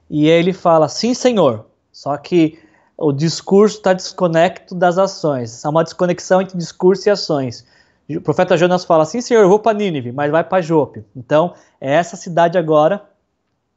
e 0.09 0.28
ele 0.28 0.52
fala: 0.52 0.88
Sim, 0.88 1.14
Senhor. 1.14 1.66
Só 1.92 2.16
que 2.16 2.59
o 2.96 3.12
discurso 3.12 3.78
está 3.78 3.92
desconecto 3.92 4.74
das 4.74 4.98
ações. 4.98 5.64
Há 5.64 5.70
uma 5.70 5.83
desconexão 5.83 6.42
entre 6.42 6.59
discurso 6.59 7.09
e 7.09 7.11
ações. 7.11 7.66
O 8.09 8.20
profeta 8.20 8.56
Jonas 8.56 8.85
fala 8.85 9.04
assim, 9.04 9.20
Senhor, 9.20 9.42
eu 9.42 9.48
vou 9.48 9.59
para 9.59 9.76
Nínive, 9.76 10.12
mas 10.12 10.30
vai 10.30 10.42
para 10.42 10.61
Jope. 10.61 11.04
Então, 11.14 11.54
é 11.80 11.94
essa 11.94 12.16
cidade 12.16 12.59
agora 12.59 13.02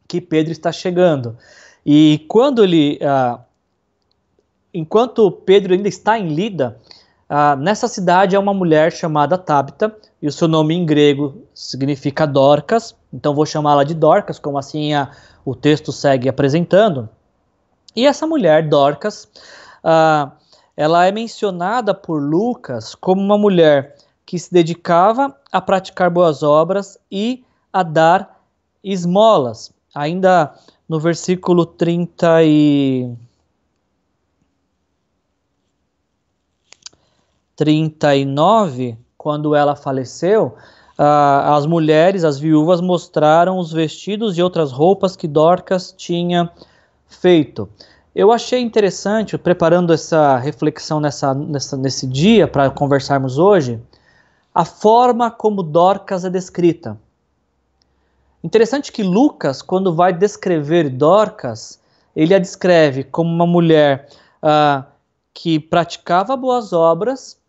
que 0.07 0.19
Pedro 0.19 0.51
está 0.51 0.71
chegando. 0.71 1.37
E 1.85 2.25
quando 2.27 2.63
ele, 2.63 2.99
ah, 3.01 3.39
enquanto 4.73 5.31
Pedro 5.31 5.73
ainda 5.73 5.87
está 5.87 6.17
em 6.17 6.33
Lida, 6.33 6.79
ah, 7.35 7.55
nessa 7.55 7.87
cidade 7.87 8.35
há 8.35 8.39
uma 8.39 8.53
mulher 8.53 8.91
chamada 8.91 9.39
Tabita, 9.39 9.97
e 10.21 10.27
o 10.27 10.31
seu 10.31 10.47
nome 10.47 10.75
em 10.75 10.85
grego 10.85 11.41
significa 11.51 12.27
Dorcas, 12.27 12.95
então 13.11 13.33
vou 13.33 13.43
chamá-la 13.43 13.83
de 13.83 13.95
Dorcas, 13.95 14.37
como 14.37 14.55
assim 14.55 14.93
a, 14.93 15.09
o 15.43 15.55
texto 15.55 15.91
segue 15.91 16.29
apresentando. 16.29 17.09
E 17.95 18.05
essa 18.05 18.27
mulher, 18.27 18.69
Dorcas, 18.69 19.27
uh, 19.83 20.31
ela 20.77 21.07
é 21.07 21.11
mencionada 21.11 21.91
por 21.91 22.21
Lucas 22.21 22.93
como 22.93 23.19
uma 23.19 23.37
mulher 23.37 23.95
que 24.27 24.37
se 24.37 24.53
dedicava 24.53 25.35
a 25.51 25.59
praticar 25.59 26.11
boas 26.11 26.43
obras 26.43 26.99
e 27.11 27.43
a 27.73 27.81
dar 27.81 28.43
esmolas. 28.83 29.73
Ainda 29.95 30.53
no 30.87 30.99
versículo 30.99 31.65
30 31.65 32.43
e 32.43 33.11
39, 37.55 38.97
quando 39.17 39.55
ela 39.55 39.75
faleceu, 39.75 40.55
as 40.97 41.65
mulheres, 41.65 42.23
as 42.23 42.39
viúvas, 42.39 42.79
mostraram 42.81 43.57
os 43.57 43.71
vestidos 43.71 44.37
e 44.37 44.43
outras 44.43 44.71
roupas 44.71 45.15
que 45.15 45.27
Dorcas 45.27 45.93
tinha 45.95 46.51
feito. 47.07 47.67
Eu 48.15 48.31
achei 48.31 48.61
interessante, 48.61 49.37
preparando 49.37 49.91
essa 49.91 50.37
reflexão 50.37 50.99
nessa, 50.99 51.33
nessa 51.33 51.75
nesse 51.75 52.05
dia 52.05 52.47
para 52.47 52.69
conversarmos 52.69 53.39
hoje, 53.39 53.81
a 54.53 54.63
forma 54.63 55.31
como 55.31 55.63
Dorcas 55.63 56.23
é 56.23 56.29
descrita. 56.29 56.95
Interessante 58.43 58.91
que 58.91 59.01
Lucas, 59.01 59.61
quando 59.61 59.95
vai 59.95 60.13
descrever 60.13 60.89
Dorcas, 60.89 61.79
ele 62.15 62.35
a 62.35 62.39
descreve 62.39 63.03
como 63.03 63.33
uma 63.33 63.47
mulher 63.47 64.07
uh, 64.43 64.83
que 65.33 65.59
praticava 65.59 66.37
boas 66.37 66.71
obras 66.71 67.41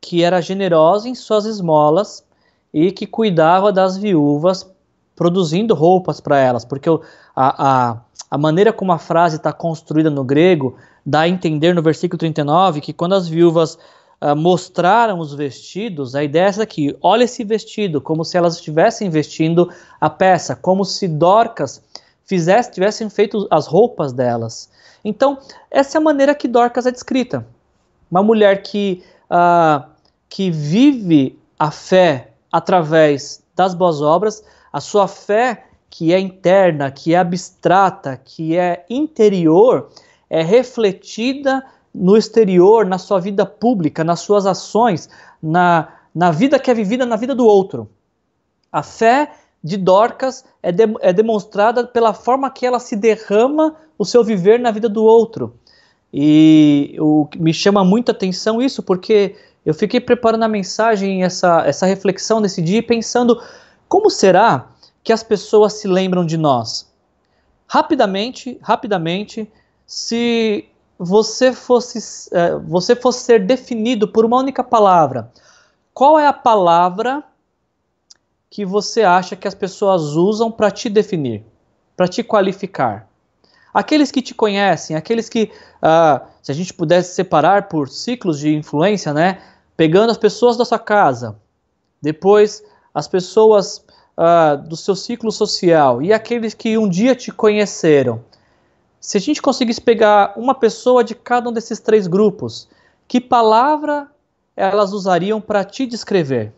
que 0.00 0.22
era 0.22 0.40
generosa 0.40 1.08
em 1.08 1.14
suas 1.14 1.44
esmolas 1.44 2.24
e 2.72 2.92
que 2.92 3.06
cuidava 3.06 3.72
das 3.72 3.96
viúvas, 3.96 4.68
produzindo 5.16 5.74
roupas 5.74 6.20
para 6.20 6.38
elas, 6.38 6.64
porque 6.64 6.88
a, 6.88 6.98
a, 7.36 8.00
a 8.30 8.38
maneira 8.38 8.72
como 8.72 8.92
a 8.92 8.98
frase 8.98 9.36
está 9.36 9.52
construída 9.52 10.10
no 10.10 10.22
grego 10.22 10.76
dá 11.04 11.20
a 11.20 11.28
entender 11.28 11.74
no 11.74 11.82
versículo 11.82 12.18
39 12.18 12.80
que 12.80 12.92
quando 12.92 13.14
as 13.14 13.26
viúvas 13.26 13.78
uh, 14.20 14.36
mostraram 14.36 15.18
os 15.18 15.34
vestidos, 15.34 16.14
a 16.14 16.22
ideia 16.22 16.44
é 16.44 16.48
essa 16.48 16.62
aqui: 16.62 16.96
olha 17.00 17.24
esse 17.24 17.44
vestido, 17.44 18.00
como 18.00 18.24
se 18.24 18.36
elas 18.36 18.56
estivessem 18.56 19.10
vestindo 19.10 19.70
a 20.00 20.10
peça, 20.10 20.54
como 20.54 20.84
se 20.84 21.08
Dorcas 21.08 21.82
fizesse, 22.24 22.72
tivessem 22.72 23.08
feito 23.08 23.48
as 23.50 23.66
roupas 23.66 24.12
delas. 24.12 24.70
Então, 25.04 25.38
essa 25.70 25.96
é 25.96 25.98
a 25.98 26.02
maneira 26.02 26.34
que 26.34 26.46
Dorcas 26.46 26.86
é 26.86 26.90
descrita. 26.90 27.46
Uma 28.10 28.22
mulher 28.22 28.62
que, 28.62 29.02
uh, 29.30 29.88
que 30.28 30.50
vive 30.50 31.38
a 31.58 31.70
fé 31.70 32.32
através 32.52 33.42
das 33.54 33.74
boas 33.74 34.00
obras, 34.00 34.42
a 34.72 34.80
sua 34.80 35.08
fé 35.08 35.64
que 35.90 36.12
é 36.12 36.18
interna, 36.20 36.90
que 36.90 37.14
é 37.14 37.18
abstrata, 37.18 38.16
que 38.16 38.56
é 38.56 38.84
interior, 38.88 39.88
é 40.28 40.42
refletida 40.42 41.64
no 41.94 42.16
exterior, 42.16 42.84
na 42.86 42.98
sua 42.98 43.18
vida 43.18 43.44
pública, 43.46 44.04
nas 44.04 44.20
suas 44.20 44.46
ações, 44.46 45.08
na, 45.42 45.88
na 46.14 46.30
vida 46.30 46.58
que 46.58 46.70
é 46.70 46.74
vivida 46.74 47.06
na 47.06 47.16
vida 47.16 47.34
do 47.34 47.46
outro. 47.46 47.88
A 48.70 48.82
fé 48.82 49.32
de 49.64 49.76
Dorcas 49.76 50.44
é, 50.62 50.70
de, 50.70 50.84
é 51.00 51.12
demonstrada 51.12 51.86
pela 51.86 52.12
forma 52.12 52.50
que 52.50 52.66
ela 52.66 52.78
se 52.78 52.94
derrama 52.94 53.74
o 53.98 54.04
seu 54.04 54.22
viver 54.22 54.60
na 54.60 54.70
vida 54.70 54.88
do 54.88 55.02
outro. 55.02 55.54
E 56.12 56.96
o, 56.98 57.28
me 57.36 57.52
chama 57.52 57.84
muita 57.84 58.12
atenção 58.12 58.62
isso, 58.62 58.82
porque 58.82 59.36
eu 59.64 59.74
fiquei 59.74 60.00
preparando 60.00 60.44
a 60.44 60.48
mensagem, 60.48 61.22
essa, 61.22 61.62
essa 61.66 61.86
reflexão 61.86 62.40
nesse 62.40 62.62
dia, 62.62 62.82
pensando 62.82 63.42
como 63.88 64.10
será 64.10 64.70
que 65.02 65.12
as 65.12 65.22
pessoas 65.22 65.74
se 65.74 65.88
lembram 65.88 66.24
de 66.24 66.36
nós? 66.36 66.90
Rapidamente, 67.66 68.58
rapidamente, 68.62 69.50
se 69.86 70.66
você 70.98 71.52
fosse, 71.52 72.28
é, 72.34 72.56
você 72.56 72.96
fosse 72.96 73.24
ser 73.24 73.46
definido 73.46 74.08
por 74.08 74.24
uma 74.24 74.38
única 74.38 74.64
palavra, 74.64 75.30
qual 75.92 76.18
é 76.18 76.26
a 76.26 76.32
palavra 76.32 77.22
que 78.50 78.64
você 78.64 79.02
acha 79.02 79.36
que 79.36 79.46
as 79.46 79.54
pessoas 79.54 80.14
usam 80.14 80.50
para 80.50 80.70
te 80.70 80.88
definir, 80.88 81.44
para 81.96 82.08
te 82.08 82.22
qualificar? 82.22 83.08
Aqueles 83.72 84.10
que 84.10 84.22
te 84.22 84.34
conhecem, 84.34 84.96
aqueles 84.96 85.28
que, 85.28 85.50
uh, 85.82 86.26
se 86.42 86.50
a 86.50 86.54
gente 86.54 86.72
pudesse 86.72 87.14
separar 87.14 87.68
por 87.68 87.88
ciclos 87.88 88.38
de 88.38 88.54
influência, 88.54 89.12
né? 89.12 89.40
Pegando 89.76 90.10
as 90.10 90.18
pessoas 90.18 90.56
da 90.56 90.64
sua 90.64 90.78
casa, 90.78 91.36
depois 92.00 92.62
as 92.94 93.06
pessoas 93.06 93.84
uh, 94.16 94.56
do 94.68 94.76
seu 94.76 94.96
ciclo 94.96 95.30
social 95.30 96.02
e 96.02 96.12
aqueles 96.12 96.54
que 96.54 96.76
um 96.78 96.88
dia 96.88 97.14
te 97.14 97.30
conheceram, 97.30 98.24
se 99.00 99.16
a 99.16 99.20
gente 99.20 99.40
conseguisse 99.40 99.80
pegar 99.80 100.32
uma 100.36 100.54
pessoa 100.54 101.04
de 101.04 101.14
cada 101.14 101.48
um 101.48 101.52
desses 101.52 101.78
três 101.78 102.06
grupos, 102.06 102.68
que 103.06 103.20
palavra 103.20 104.08
elas 104.56 104.92
usariam 104.92 105.40
para 105.40 105.64
te 105.64 105.86
descrever? 105.86 106.52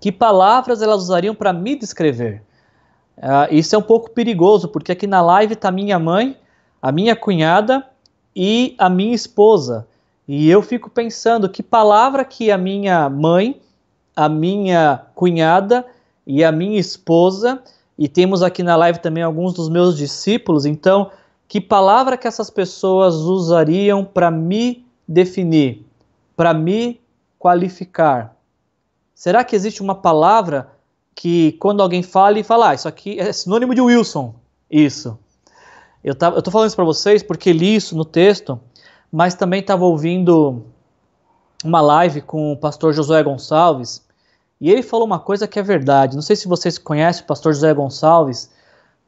Que 0.00 0.12
palavras 0.12 0.82
elas 0.82 1.02
usariam 1.02 1.34
para 1.34 1.52
me 1.52 1.74
descrever? 1.74 2.42
Uh, 3.18 3.52
isso 3.52 3.74
é 3.74 3.78
um 3.78 3.82
pouco 3.82 4.10
perigoso, 4.10 4.68
porque 4.68 4.92
aqui 4.92 5.06
na 5.06 5.20
live 5.20 5.54
está 5.54 5.72
minha 5.72 5.98
mãe, 5.98 6.36
a 6.80 6.92
minha 6.92 7.16
cunhada 7.16 7.84
e 8.34 8.76
a 8.78 8.88
minha 8.88 9.14
esposa. 9.14 9.86
E 10.26 10.48
eu 10.48 10.62
fico 10.62 10.88
pensando 10.88 11.48
que 11.48 11.62
palavra 11.62 12.24
que 12.24 12.50
a 12.50 12.56
minha 12.56 13.08
mãe, 13.08 13.60
a 14.14 14.28
minha 14.28 15.02
cunhada 15.14 15.84
e 16.24 16.44
a 16.44 16.52
minha 16.52 16.78
esposa, 16.78 17.60
e 17.98 18.08
temos 18.08 18.42
aqui 18.42 18.62
na 18.62 18.76
live 18.76 19.00
também 19.00 19.24
alguns 19.24 19.52
dos 19.52 19.68
meus 19.68 19.96
discípulos, 19.96 20.64
então 20.64 21.10
que 21.48 21.60
palavra 21.60 22.16
que 22.16 22.28
essas 22.28 22.50
pessoas 22.50 23.16
usariam 23.16 24.04
para 24.04 24.30
me 24.30 24.86
definir, 25.08 25.84
para 26.36 26.54
me 26.54 27.00
qualificar? 27.38 28.36
Será 29.14 29.42
que 29.42 29.56
existe 29.56 29.82
uma 29.82 29.94
palavra 29.94 30.70
que 31.18 31.50
quando 31.58 31.82
alguém 31.82 32.00
fala 32.00 32.38
e 32.38 32.44
fala, 32.44 32.70
ah, 32.70 32.74
isso 32.74 32.86
aqui 32.86 33.18
é 33.18 33.32
sinônimo 33.32 33.74
de 33.74 33.80
Wilson? 33.80 34.36
Isso. 34.70 35.18
Eu 36.04 36.12
estou 36.12 36.52
falando 36.52 36.68
isso 36.68 36.76
para 36.76 36.84
vocês 36.84 37.24
porque 37.24 37.52
li 37.52 37.74
isso 37.74 37.96
no 37.96 38.04
texto, 38.04 38.60
mas 39.10 39.34
também 39.34 39.58
estava 39.58 39.84
ouvindo 39.84 40.62
uma 41.64 41.80
live 41.80 42.20
com 42.20 42.52
o 42.52 42.56
pastor 42.56 42.92
Josué 42.92 43.20
Gonçalves 43.24 44.00
e 44.60 44.70
ele 44.70 44.80
falou 44.80 45.04
uma 45.04 45.18
coisa 45.18 45.48
que 45.48 45.58
é 45.58 45.62
verdade. 45.62 46.14
Não 46.14 46.22
sei 46.22 46.36
se 46.36 46.46
vocês 46.46 46.78
conhecem 46.78 47.24
o 47.24 47.26
pastor 47.26 47.52
Josué 47.52 47.74
Gonçalves, 47.74 48.48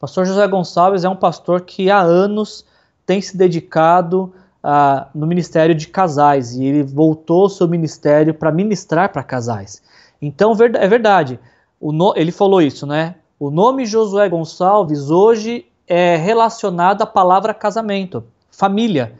Pastor 0.01 0.25
José 0.25 0.49
Gonçalves 0.49 1.05
é 1.05 1.09
um 1.09 1.15
pastor 1.15 1.61
que 1.61 1.91
há 1.91 2.01
anos 2.01 2.65
tem 3.05 3.21
se 3.21 3.37
dedicado 3.37 4.33
uh, 4.65 5.07
no 5.15 5.27
ministério 5.27 5.75
de 5.75 5.87
casais 5.87 6.55
e 6.55 6.65
ele 6.65 6.83
voltou 6.83 7.51
seu 7.51 7.69
ministério 7.69 8.33
para 8.33 8.51
ministrar 8.51 9.13
para 9.13 9.23
casais. 9.23 9.83
Então 10.21 10.53
é 10.53 10.89
verdade, 10.89 11.39
no, 11.81 12.13
ele 12.17 12.33
falou 12.33 12.61
isso, 12.61 12.87
né? 12.87 13.17
O 13.39 13.51
nome 13.51 13.87
Josué 13.87 14.29
Gonçalves 14.29 15.11
hoje 15.11 15.67
é 15.87 16.17
relacionado 16.17 17.03
à 17.03 17.07
palavra 17.07 17.55
casamento, 17.55 18.23
família. 18.51 19.15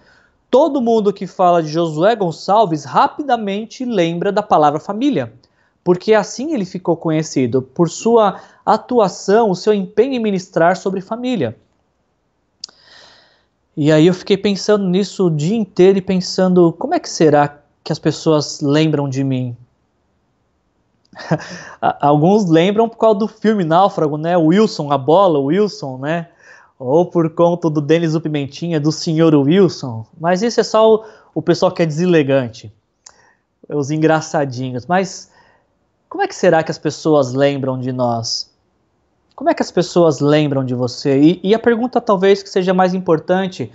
Todo 0.51 0.81
mundo 0.83 1.13
que 1.13 1.27
fala 1.27 1.63
de 1.63 1.69
Josué 1.69 2.15
Gonçalves 2.15 2.85
rapidamente 2.85 3.85
lembra 3.85 4.31
da 4.31 4.43
palavra 4.43 4.79
família 4.79 5.33
porque 5.83 6.15
assim 6.15 6.53
ele 6.53 6.65
ficou 6.65 6.97
conhecido, 6.97 7.63
por 7.63 7.89
sua 7.89 8.41
atuação, 8.65 9.51
o 9.51 9.57
seu 9.57 9.73
empenho 9.73 10.15
em 10.15 10.19
ministrar 10.19 10.77
sobre 10.77 11.01
família. 11.01 11.57
E 13.77 13.91
aí 13.91 14.07
eu 14.07 14.15
fiquei 14.15 14.37
pensando 14.37 14.87
nisso 14.87 15.27
o 15.27 15.31
dia 15.31 15.57
inteiro 15.57 15.99
e 15.99 16.03
pensando, 16.03 16.73
como 16.73 16.95
é 16.95 16.99
que 16.99 17.09
será 17.09 17.63
que 17.83 17.93
as 17.93 17.99
pessoas 17.99 18.61
lembram 18.61 19.09
de 19.09 19.25
mim? 19.25 19.57
Alguns 22.01 22.49
lembram 22.49 22.89
por 22.89 22.99
causa 22.99 23.19
do 23.19 23.29
filme 23.29 23.65
Náufrago, 23.65 24.17
né? 24.17 24.37
Wilson, 24.37 24.93
a 24.93 24.99
bola, 24.99 25.39
Wilson, 25.39 25.99
né? 25.99 26.29
Ou 26.79 27.07
por 27.07 27.29
conta 27.31 27.69
do 27.69 27.81
Denis 27.81 28.15
o 28.15 28.21
Pimentinha, 28.21 28.81
do 28.81 28.93
Senhor 28.93 29.35
Wilson. 29.35 30.07
Mas 30.19 30.43
isso 30.43 30.61
é 30.61 30.65
só 30.65 30.95
o, 30.95 31.05
o 31.35 31.43
pessoal 31.43 31.73
que 31.73 31.83
é 31.83 31.87
deselegante, 31.87 32.73
os 33.69 33.91
engraçadinhos. 33.91 34.87
Mas 34.87 35.31
como 36.09 36.23
é 36.23 36.29
que 36.29 36.35
será 36.35 36.63
que 36.63 36.71
as 36.71 36.79
pessoas 36.79 37.33
lembram 37.33 37.79
de 37.79 37.93
nós? 37.93 38.51
Como 39.37 39.49
é 39.49 39.55
que 39.55 39.63
as 39.63 39.71
pessoas 39.71 40.21
lembram 40.21 40.65
de 40.65 40.75
você? 40.75 41.19
E, 41.19 41.41
e 41.43 41.55
a 41.55 41.59
pergunta 41.59 42.01
talvez 42.01 42.43
que 42.43 42.51
seja 42.51 42.75
mais 42.75 42.95
importante: 42.95 43.73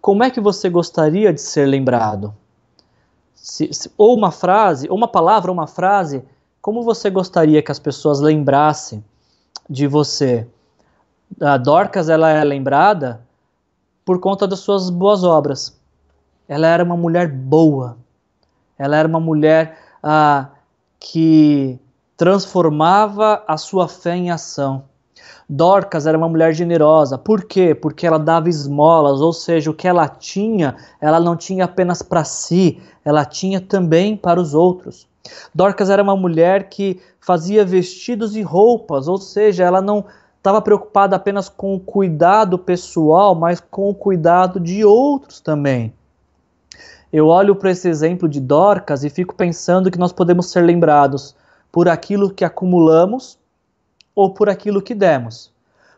como 0.00 0.22
é 0.22 0.30
que 0.30 0.40
você 0.40 0.68
gostaria 0.68 1.32
de 1.32 1.40
ser 1.40 1.66
lembrado? 1.66 2.34
Se, 3.34 3.72
se, 3.72 3.90
ou 3.96 4.16
uma 4.16 4.30
frase, 4.30 4.88
ou 4.90 4.96
uma 4.96 5.08
palavra, 5.08 5.50
ou 5.50 5.54
uma 5.54 5.66
frase, 5.66 6.22
como 6.60 6.82
você 6.82 7.08
gostaria 7.08 7.62
que 7.62 7.72
as 7.72 7.78
pessoas 7.78 8.20
lembrassem 8.20 9.04
de 9.68 9.86
você? 9.86 10.46
A 11.40 11.56
Dorcas 11.56 12.08
ela 12.08 12.30
é 12.30 12.42
lembrada 12.44 13.20
por 14.04 14.18
conta 14.20 14.46
das 14.46 14.60
suas 14.60 14.90
boas 14.90 15.24
obras. 15.24 15.78
Ela 16.48 16.66
era 16.66 16.84
uma 16.84 16.96
mulher 16.96 17.28
boa. 17.28 17.96
Ela 18.76 18.96
era 18.96 19.06
uma 19.06 19.20
mulher 19.20 19.78
ah, 20.02 20.48
que 20.98 21.78
transformava 22.16 23.42
a 23.46 23.56
sua 23.56 23.88
fé 23.88 24.16
em 24.16 24.30
ação. 24.30 24.84
Dorcas 25.52 26.06
era 26.06 26.16
uma 26.16 26.28
mulher 26.28 26.54
generosa. 26.54 27.18
Por 27.18 27.42
quê? 27.42 27.74
Porque 27.74 28.06
ela 28.06 28.20
dava 28.20 28.48
esmolas, 28.48 29.20
ou 29.20 29.32
seja, 29.32 29.68
o 29.68 29.74
que 29.74 29.88
ela 29.88 30.06
tinha, 30.06 30.76
ela 31.00 31.18
não 31.18 31.34
tinha 31.34 31.64
apenas 31.64 32.02
para 32.02 32.22
si, 32.22 32.80
ela 33.04 33.24
tinha 33.24 33.60
também 33.60 34.16
para 34.16 34.40
os 34.40 34.54
outros. 34.54 35.08
Dorcas 35.52 35.90
era 35.90 36.04
uma 36.04 36.14
mulher 36.14 36.68
que 36.68 37.00
fazia 37.18 37.64
vestidos 37.64 38.36
e 38.36 38.42
roupas, 38.42 39.08
ou 39.08 39.18
seja, 39.18 39.64
ela 39.64 39.82
não 39.82 40.04
estava 40.38 40.62
preocupada 40.62 41.16
apenas 41.16 41.48
com 41.48 41.74
o 41.74 41.80
cuidado 41.80 42.56
pessoal, 42.56 43.34
mas 43.34 43.58
com 43.58 43.90
o 43.90 43.94
cuidado 43.94 44.60
de 44.60 44.84
outros 44.84 45.40
também. 45.40 45.92
Eu 47.12 47.26
olho 47.26 47.56
para 47.56 47.72
esse 47.72 47.88
exemplo 47.88 48.28
de 48.28 48.40
Dorcas 48.40 49.02
e 49.02 49.10
fico 49.10 49.34
pensando 49.34 49.90
que 49.90 49.98
nós 49.98 50.12
podemos 50.12 50.46
ser 50.46 50.60
lembrados 50.60 51.34
por 51.72 51.88
aquilo 51.88 52.30
que 52.30 52.44
acumulamos 52.44 53.39
ou 54.20 54.34
por 54.34 54.50
aquilo 54.50 54.82
que 54.82 54.94
demos. 54.94 55.50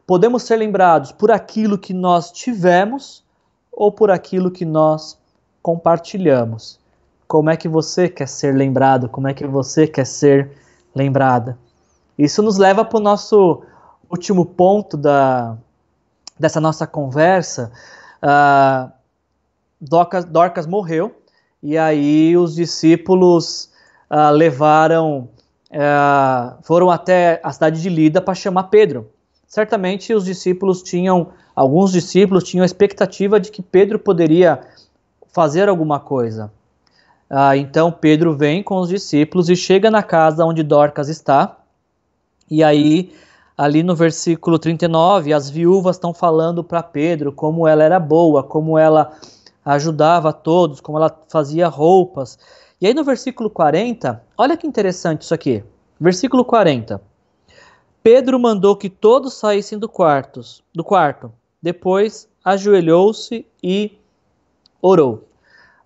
Podemos 0.06 0.44
ser 0.44 0.54
lembrados 0.54 1.11
por 1.11 1.32
aquilo 1.32 1.76
que 1.76 1.92
nós 1.92 2.30
tivemos 2.30 3.24
ou 3.72 3.90
por 3.90 4.12
aquilo 4.12 4.48
que 4.48 4.64
nós 4.64 5.18
compartilhamos. 5.61 6.78
Como 7.26 7.50
é 7.50 7.56
que 7.56 7.68
você 7.68 8.08
quer 8.08 8.28
ser 8.28 8.54
lembrado? 8.54 9.08
Como 9.08 9.26
é 9.26 9.35
que 9.35 9.44
você 9.44 9.88
quer 9.88 10.06
ser 10.06 10.52
lembrada? 10.94 11.58
Isso 12.16 12.40
nos 12.44 12.58
leva 12.58 12.85
para 12.85 12.98
o 12.98 13.02
nosso 13.02 13.64
último 14.08 14.46
ponto 14.46 14.96
da, 14.96 15.56
dessa 16.38 16.61
nossa 16.61 16.87
conversa. 16.87 17.72
Uh, 18.22 18.88
Dorcas, 19.80 20.24
Dorcas 20.24 20.64
morreu, 20.64 21.12
e 21.61 21.76
aí 21.76 22.37
os 22.37 22.54
discípulos 22.54 23.68
uh, 24.08 24.30
levaram, 24.30 25.28
foram 26.62 26.90
até 26.90 27.40
a 27.42 27.52
cidade 27.52 27.80
de 27.80 27.88
Lida 27.88 28.20
para 28.20 28.35
chamar 28.35 28.64
Pedro. 28.64 29.08
Certamente 29.46 30.14
os 30.14 30.24
discípulos 30.24 30.82
tinham, 30.82 31.28
alguns 31.54 31.92
discípulos 31.92 32.44
tinham 32.44 32.62
a 32.62 32.66
expectativa 32.66 33.38
de 33.38 33.50
que 33.50 33.62
Pedro 33.62 33.98
poderia 33.98 34.61
fazer 35.32 35.68
alguma 35.68 35.98
coisa. 35.98 36.50
Uh, 37.30 37.56
então 37.56 37.90
Pedro 37.90 38.37
vem 38.37 38.62
com 38.62 38.76
os 38.78 38.90
discípulos 38.90 39.48
e 39.48 39.56
chega 39.56 39.90
na 39.90 40.02
casa 40.02 40.44
onde 40.44 40.62
Dorcas 40.62 41.08
está. 41.08 41.56
E 42.50 42.62
aí, 42.62 43.14
ali 43.56 43.82
no 43.82 43.94
versículo 43.94 44.58
39, 44.58 45.32
as 45.32 45.48
viúvas 45.48 45.96
estão 45.96 46.12
falando 46.12 46.62
para 46.62 46.82
Pedro 46.82 47.32
como 47.32 47.66
ela 47.66 47.82
era 47.82 47.98
boa, 47.98 48.42
como 48.42 48.78
ela 48.78 49.12
ajudava 49.64 50.32
todos, 50.32 50.80
como 50.80 50.98
ela 50.98 51.14
fazia 51.28 51.68
roupas. 51.68 52.38
E 52.83 52.87
aí 52.88 52.92
no 52.92 53.05
versículo 53.05 53.49
40, 53.49 54.21
olha 54.37 54.57
que 54.57 54.66
interessante 54.66 55.23
isso 55.23 55.33
aqui. 55.33 55.62
Versículo 56.01 56.45
40. 56.45 57.01
Pedro 58.03 58.40
mandou 58.40 58.75
que 58.75 58.90
todos 58.90 59.35
saíssem 59.35 59.79
do, 59.79 59.88
quartos, 59.88 60.64
do 60.75 60.83
quarto. 60.83 61.33
Depois 61.62 62.29
ajoelhou-se 62.45 63.47
e 63.62 63.97
orou. 64.81 65.29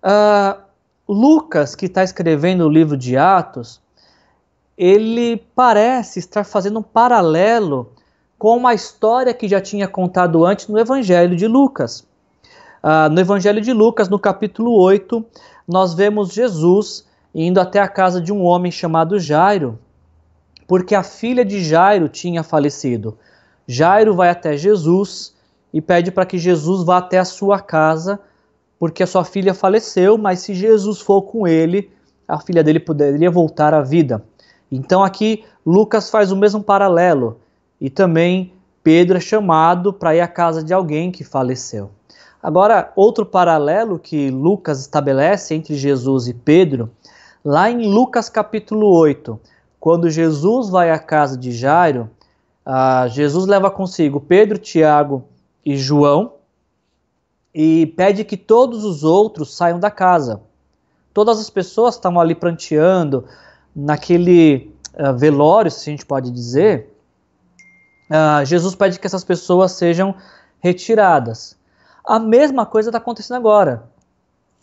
Uh, 0.03 0.59
Lucas, 1.07 1.75
que 1.75 1.85
está 1.85 2.03
escrevendo 2.03 2.65
o 2.65 2.69
livro 2.69 2.97
de 2.97 3.15
Atos, 3.15 3.79
ele 4.75 5.37
parece 5.53 6.17
estar 6.17 6.43
fazendo 6.43 6.79
um 6.79 6.83
paralelo 6.83 7.91
com 8.39 8.57
uma 8.57 8.73
história 8.73 9.35
que 9.35 9.47
já 9.47 9.61
tinha 9.61 9.87
contado 9.87 10.43
antes 10.43 10.67
no 10.67 10.79
Evangelho 10.79 11.35
de 11.35 11.45
Lucas. 11.45 12.07
Uh, 12.83 13.09
no 13.11 13.19
Evangelho 13.19 13.61
de 13.61 13.73
Lucas, 13.73 14.07
no 14.09 14.19
capítulo 14.19 14.71
8, 14.79 15.25
nós 15.67 15.93
vemos 15.93 16.33
Jesus 16.33 17.05
indo 17.33 17.59
até 17.59 17.79
a 17.79 17.87
casa 17.87 18.21
de 18.21 18.31
um 18.31 18.43
homem 18.43 18.71
chamado 18.71 19.19
Jairo, 19.19 19.77
porque 20.67 20.95
a 20.95 21.03
filha 21.03 21.43
de 21.43 21.63
Jairo 21.63 22.07
tinha 22.09 22.43
falecido. 22.43 23.17
Jairo 23.67 24.15
vai 24.15 24.29
até 24.29 24.55
Jesus 24.55 25.35
e 25.73 25.81
pede 25.81 26.11
para 26.11 26.25
que 26.25 26.37
Jesus 26.37 26.83
vá 26.83 26.97
até 26.97 27.19
a 27.19 27.25
sua 27.25 27.59
casa, 27.59 28.19
porque 28.79 29.03
a 29.03 29.07
sua 29.07 29.25
filha 29.25 29.53
faleceu, 29.53 30.17
mas 30.17 30.39
se 30.39 30.53
Jesus 30.53 31.01
for 31.01 31.23
com 31.23 31.47
ele, 31.47 31.91
a 32.27 32.39
filha 32.39 32.63
dele 32.63 32.79
poderia 32.79 33.29
voltar 33.29 33.73
à 33.73 33.81
vida. 33.81 34.23
Então 34.71 35.03
aqui 35.03 35.43
Lucas 35.65 36.09
faz 36.09 36.31
o 36.31 36.35
mesmo 36.35 36.63
paralelo 36.63 37.39
e 37.79 37.89
também 37.89 38.53
Pedro 38.83 39.17
é 39.17 39.19
chamado 39.19 39.91
para 39.91 40.15
ir 40.15 40.21
à 40.21 40.27
casa 40.27 40.63
de 40.63 40.73
alguém 40.73 41.11
que 41.11 41.23
faleceu. 41.23 41.91
Agora, 42.41 42.91
outro 42.95 43.25
paralelo 43.25 43.97
que 43.97 44.29
Lucas 44.29 44.79
estabelece 44.79 45.55
entre 45.55 45.75
Jesus 45.75 46.27
e 46.27 46.33
Pedro, 46.33 46.89
lá 47.43 47.69
em 47.69 47.87
Lucas 47.87 48.29
capítulo 48.29 48.87
8, 48.87 49.39
quando 49.79 50.09
Jesus 50.09 50.69
vai 50.69 50.91
à 50.91 50.99
casa 50.99 51.37
de 51.37 51.51
Jairo, 51.51 52.09
uh, 52.65 53.09
Jesus 53.09 53.45
leva 53.45 53.71
consigo 53.71 54.19
Pedro, 54.19 54.57
Tiago 54.57 55.25
e 55.65 55.75
João 55.75 56.33
e 57.53 57.87
pede 57.97 58.23
que 58.23 58.37
todos 58.37 58.85
os 58.85 59.03
outros 59.03 59.55
saiam 59.55 59.79
da 59.79 59.89
casa. 59.89 60.41
Todas 61.13 61.39
as 61.39 61.49
pessoas 61.49 61.95
estavam 61.95 62.19
ali 62.19 62.35
pranteando, 62.35 63.25
naquele 63.75 64.71
uh, 64.93 65.17
velório, 65.17 65.71
se 65.71 65.89
a 65.89 65.91
gente 65.91 66.05
pode 66.05 66.29
dizer. 66.31 66.93
Uh, 68.09 68.45
Jesus 68.45 68.75
pede 68.75 68.99
que 68.99 69.07
essas 69.07 69.23
pessoas 69.23 69.71
sejam 69.73 70.13
retiradas. 70.59 71.56
A 72.07 72.19
mesma 72.19 72.65
coisa 72.65 72.89
está 72.89 72.99
acontecendo 72.99 73.35
agora. 73.35 73.83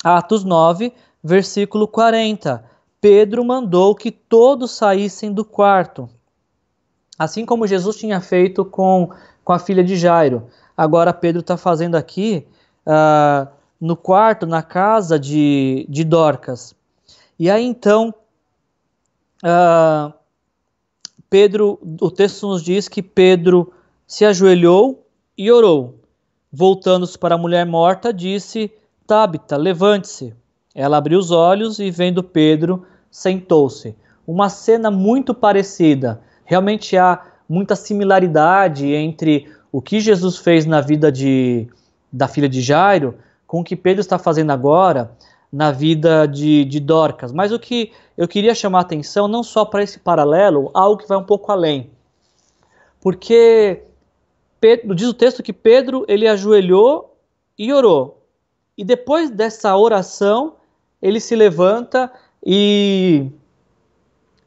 Atos 0.02 0.44
9, 0.44 0.94
versículo 1.22 1.86
40. 1.86 2.64
Pedro 3.02 3.44
mandou 3.44 3.94
que 3.94 4.10
todos 4.10 4.70
saíssem 4.70 5.30
do 5.30 5.44
quarto. 5.44 6.08
Assim 7.18 7.44
como 7.44 7.66
Jesus 7.66 7.96
tinha 7.96 8.18
feito 8.18 8.64
com, 8.64 9.10
com 9.44 9.52
a 9.52 9.58
filha 9.58 9.84
de 9.84 9.94
Jairo. 9.94 10.48
Agora 10.74 11.12
Pedro 11.12 11.40
está 11.40 11.58
fazendo 11.58 11.96
aqui 11.96 12.46
uh, 12.86 13.46
no 13.78 13.94
quarto, 13.94 14.46
na 14.46 14.62
casa 14.62 15.18
de, 15.18 15.84
de 15.86 16.02
Dorcas. 16.02 16.74
E 17.38 17.50
aí 17.50 17.62
então, 17.62 18.14
uh, 19.44 20.14
Pedro, 21.28 21.78
o 22.00 22.10
texto 22.10 22.48
nos 22.48 22.62
diz 22.62 22.88
que 22.88 23.02
Pedro 23.02 23.70
se 24.06 24.24
ajoelhou 24.24 25.06
e 25.36 25.52
orou. 25.52 26.03
Voltando-se 26.56 27.18
para 27.18 27.34
a 27.34 27.38
mulher 27.38 27.66
morta, 27.66 28.12
disse: 28.12 28.70
Tabita, 29.08 29.56
levante-se. 29.56 30.32
Ela 30.72 30.98
abriu 30.98 31.18
os 31.18 31.32
olhos 31.32 31.80
e, 31.80 31.90
vendo 31.90 32.22
Pedro, 32.22 32.86
sentou-se. 33.10 33.96
Uma 34.24 34.48
cena 34.48 34.88
muito 34.88 35.34
parecida. 35.34 36.20
Realmente 36.44 36.96
há 36.96 37.20
muita 37.48 37.74
similaridade 37.74 38.86
entre 38.86 39.52
o 39.72 39.82
que 39.82 39.98
Jesus 39.98 40.36
fez 40.36 40.64
na 40.64 40.80
vida 40.80 41.10
de, 41.10 41.66
da 42.12 42.28
filha 42.28 42.48
de 42.48 42.60
Jairo 42.60 43.16
com 43.48 43.60
o 43.60 43.64
que 43.64 43.74
Pedro 43.74 44.00
está 44.00 44.16
fazendo 44.16 44.52
agora 44.52 45.10
na 45.52 45.72
vida 45.72 46.24
de, 46.24 46.64
de 46.64 46.78
Dorcas. 46.78 47.32
Mas 47.32 47.50
o 47.50 47.58
que 47.58 47.90
eu 48.16 48.28
queria 48.28 48.54
chamar 48.54 48.78
a 48.78 48.82
atenção, 48.82 49.26
não 49.26 49.42
só 49.42 49.64
para 49.64 49.82
esse 49.82 49.98
paralelo, 49.98 50.70
algo 50.72 51.02
que 51.02 51.08
vai 51.08 51.18
um 51.18 51.24
pouco 51.24 51.50
além. 51.50 51.90
Porque 53.00 53.82
Pedro, 54.64 54.94
diz 54.94 55.06
o 55.06 55.12
texto 55.12 55.42
que 55.42 55.52
Pedro 55.52 56.06
ele 56.08 56.26
ajoelhou 56.26 57.18
e 57.58 57.70
orou. 57.70 58.26
E 58.78 58.82
depois 58.82 59.28
dessa 59.28 59.76
oração, 59.76 60.54
ele 61.02 61.20
se 61.20 61.36
levanta 61.36 62.10
e, 62.42 63.26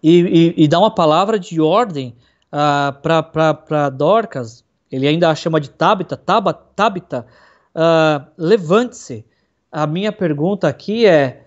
e, 0.02 0.54
e, 0.58 0.64
e 0.64 0.68
dá 0.68 0.80
uma 0.80 0.90
palavra 0.90 1.38
de 1.38 1.62
ordem 1.62 2.16
uh, 2.52 3.00
para 3.00 3.90
Dorcas. 3.92 4.66
Ele 4.92 5.08
ainda 5.08 5.30
a 5.30 5.36
chama 5.36 5.62
de 5.62 5.70
Tabita, 5.70 6.18
Taba, 6.18 6.52
Tabita, 6.52 7.28
uh, 7.76 8.26
levante-se. 8.36 9.24
A 9.72 9.86
minha 9.86 10.12
pergunta 10.12 10.68
aqui 10.68 11.06
é: 11.06 11.46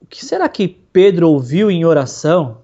o 0.00 0.06
que 0.06 0.24
será 0.24 0.48
que 0.48 0.66
Pedro 0.66 1.28
ouviu 1.28 1.70
em 1.70 1.84
oração 1.84 2.62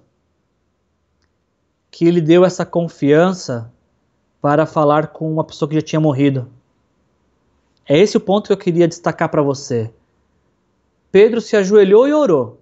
que 1.91 2.07
ele 2.07 2.19
deu 2.19 2.43
essa 2.43 2.65
confiança 2.65 3.71
para 4.41 4.65
falar 4.65 5.07
com 5.07 5.31
uma 5.31 5.43
pessoa 5.43 5.67
que 5.67 5.75
já 5.75 5.81
tinha 5.81 5.99
morrido. 5.99 6.49
É 7.87 7.97
esse 7.97 8.17
o 8.17 8.21
ponto 8.21 8.47
que 8.47 8.53
eu 8.53 8.57
queria 8.57 8.87
destacar 8.87 9.29
para 9.29 9.41
você. 9.41 9.91
Pedro 11.11 11.41
se 11.41 11.55
ajoelhou 11.55 12.07
e 12.07 12.13
orou. 12.13 12.61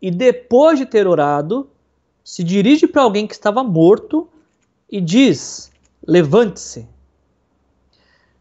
E 0.00 0.10
depois 0.10 0.78
de 0.78 0.86
ter 0.86 1.06
orado, 1.06 1.68
se 2.24 2.42
dirige 2.42 2.86
para 2.86 3.02
alguém 3.02 3.26
que 3.26 3.34
estava 3.34 3.62
morto 3.62 4.28
e 4.90 5.00
diz: 5.00 5.70
Levante-se. 6.06 6.88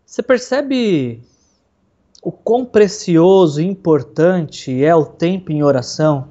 Você 0.06 0.24
percebe 0.24 1.22
o 2.24 2.32
quão 2.32 2.66
precioso 2.66 3.62
e 3.62 3.66
importante 3.66 4.84
é 4.84 4.96
o 4.96 5.06
tempo 5.06 5.52
em 5.52 5.64
oração? 5.64 6.30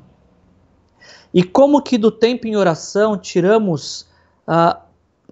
E 1.33 1.45
como 1.45 1.83
que 1.83 1.99
do 1.99 2.11
tempo 2.11 2.47
em 2.47 2.57
oração 2.57 3.19
tiramos 3.19 4.09
ah, 4.47 4.81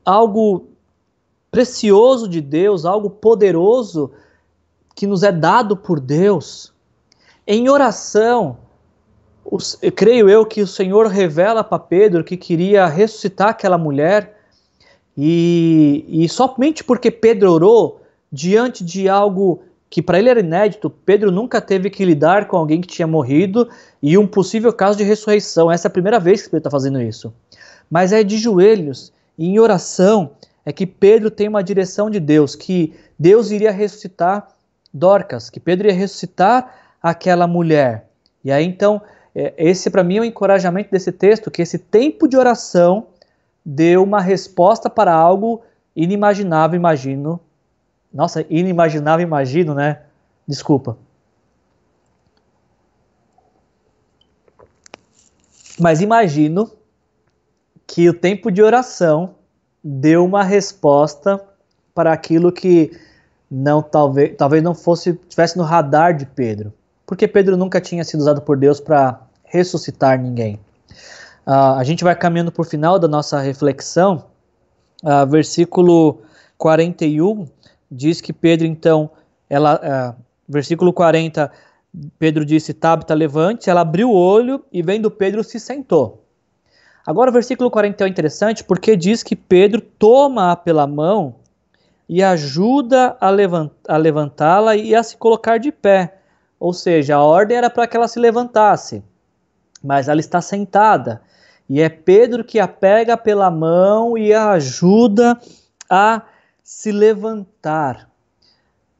algo 0.05 0.68
precioso 1.57 2.29
de 2.29 2.42
Deus, 2.42 2.85
algo 2.85 3.09
poderoso 3.09 4.11
que 4.95 5.07
nos 5.07 5.23
é 5.23 5.33
dado 5.33 5.75
por 5.75 5.99
Deus. 5.99 6.71
Em 7.47 7.71
oração, 7.71 8.59
os, 9.42 9.79
creio 9.95 10.29
eu 10.29 10.45
que 10.45 10.61
o 10.61 10.66
Senhor 10.66 11.07
revela 11.07 11.64
para 11.64 11.79
Pedro 11.79 12.23
que 12.23 12.37
queria 12.37 12.85
ressuscitar 12.85 13.49
aquela 13.49 13.79
mulher, 13.79 14.38
e, 15.16 16.05
e 16.07 16.29
somente 16.29 16.85
porque 16.85 17.11
Pedro 17.11 17.51
orou 17.51 18.03
diante 18.31 18.85
de 18.85 19.09
algo 19.09 19.62
que 19.88 20.03
para 20.03 20.19
ele 20.19 20.29
era 20.29 20.40
inédito, 20.40 20.90
Pedro 20.90 21.33
nunca 21.33 21.59
teve 21.59 21.88
que 21.88 22.05
lidar 22.05 22.49
com 22.49 22.59
alguém 22.59 22.83
que 22.83 22.88
tinha 22.88 23.07
morrido 23.07 23.66
e 24.03 24.19
um 24.19 24.27
possível 24.27 24.75
caso 24.75 24.99
de 24.99 25.05
ressurreição. 25.05 25.73
Essa 25.73 25.87
é 25.87 25.88
a 25.88 25.92
primeira 25.92 26.21
vez 26.21 26.42
que 26.42 26.51
Pedro 26.51 26.59
está 26.59 26.71
fazendo 26.71 27.01
isso. 27.01 27.33
Mas 27.90 28.12
é 28.12 28.23
de 28.23 28.37
joelhos, 28.37 29.11
em 29.38 29.59
oração, 29.59 30.33
é 30.66 30.72
que 30.72 30.85
Pedro 30.85 31.31
tem 31.31 31.46
uma 31.46 31.62
direção 31.62 32.11
de 32.11 32.18
Deus, 32.18 32.56
que 32.56 32.92
Deus 33.17 33.52
iria 33.52 33.71
ressuscitar 33.71 34.48
Dorcas, 34.92 35.48
que 35.48 35.60
Pedro 35.60 35.87
ia 35.87 35.94
ressuscitar 35.94 36.75
aquela 37.00 37.46
mulher. 37.46 38.08
E 38.42 38.50
aí 38.50 38.67
então, 38.67 39.00
é, 39.33 39.54
esse 39.56 39.88
para 39.88 40.02
mim 40.02 40.17
é 40.17 40.21
o 40.23 40.25
encorajamento 40.25 40.90
desse 40.90 41.12
texto, 41.12 41.52
que 41.52 41.62
esse 41.62 41.79
tempo 41.79 42.27
de 42.27 42.37
oração 42.37 43.06
deu 43.64 44.02
uma 44.02 44.21
resposta 44.21 44.90
para 44.90 45.14
algo 45.14 45.62
inimaginável, 45.94 46.77
imagino. 46.77 47.38
Nossa, 48.12 48.44
inimaginável, 48.50 49.25
imagino, 49.25 49.73
né? 49.73 50.00
Desculpa. 50.48 50.98
Mas 55.79 56.00
imagino 56.00 56.73
que 57.87 58.08
o 58.08 58.14
tempo 58.14 58.50
de 58.50 58.62
oração 58.62 59.36
deu 59.89 60.25
uma 60.25 60.43
resposta 60.43 61.41
para 61.95 62.13
aquilo 62.13 62.51
que 62.51 62.91
não 63.49 63.81
talvez, 63.81 64.35
talvez 64.37 64.61
não 64.61 64.75
fosse 64.75 65.13
tivesse 65.29 65.57
no 65.57 65.63
radar 65.63 66.13
de 66.17 66.27
Pedro, 66.27 66.75
porque 67.07 67.29
Pedro 67.29 67.57
nunca 67.57 67.81
tinha 67.81 68.03
sido 68.03 68.19
usado 68.19 68.43
por 68.43 68.57
Deus 68.57 68.81
para 68.81 69.21
ressuscitar 69.45 70.21
ninguém. 70.21 70.57
Uh, 71.47 71.79
a 71.79 71.85
gente 71.85 72.03
vai 72.03 72.17
caminhando 72.17 72.51
para 72.51 72.63
o 72.63 72.65
final 72.65 72.99
da 72.99 73.07
nossa 73.07 73.39
reflexão. 73.39 74.25
Uh, 75.05 75.25
versículo 75.29 76.21
41 76.59 77.47
diz 77.89 78.21
que 78.21 78.33
Pedro, 78.33 78.67
então, 78.67 79.09
ela, 79.49 80.17
uh, 80.17 80.23
versículo 80.49 80.93
40, 80.93 81.53
Pedro 82.19 82.45
disse: 82.45 82.75
Tabita, 82.75 83.15
levante. 83.15 83.71
Ela 83.71 83.83
abriu 83.83 84.11
o 84.11 84.17
olho 84.17 84.65
e, 84.73 84.83
vendo 84.83 85.09
Pedro, 85.09 85.45
se 85.45 85.61
sentou. 85.61 86.25
Agora, 87.07 87.31
o 87.31 87.33
versículo 87.33 87.71
41 87.71 88.04
é 88.04 88.11
interessante 88.11 88.65
porque 88.65 88.96
diz 88.96 89.23
que 89.23 89.37
Pedro 89.37 89.81
toma-a 89.81 90.57
pela 90.57 90.88
mão 90.88 91.37
e 92.09 92.21
ajuda 92.21 93.17
a, 93.21 93.31
levant 93.31 93.71
a 93.87 93.96
levantá-la 93.96 94.75
e 94.75 94.92
a 94.92 95.02
se 95.04 95.17
colocar 95.17 95.59
de 95.59 95.71
pé. 95.71 96.19
Ou 96.59 96.73
seja, 96.73 97.15
a 97.15 97.23
ordem 97.23 97.57
era 97.57 97.71
para 97.71 97.87
que 97.87 97.96
ela 97.96 98.09
se 98.09 98.19
levantasse, 98.19 99.04
mas 99.83 100.09
ela 100.09 100.19
está 100.19 100.40
sentada. 100.40 101.23
E 101.69 101.81
é 101.81 101.88
Pedro 101.88 102.42
que 102.42 102.59
a 102.59 102.67
pega 102.67 103.17
pela 103.17 103.50
mão 103.52 104.19
e 104.19 104.35
a 104.35 104.50
ajuda 104.50 105.38
a 105.88 106.23
se 106.63 106.90
levantar. 106.90 108.09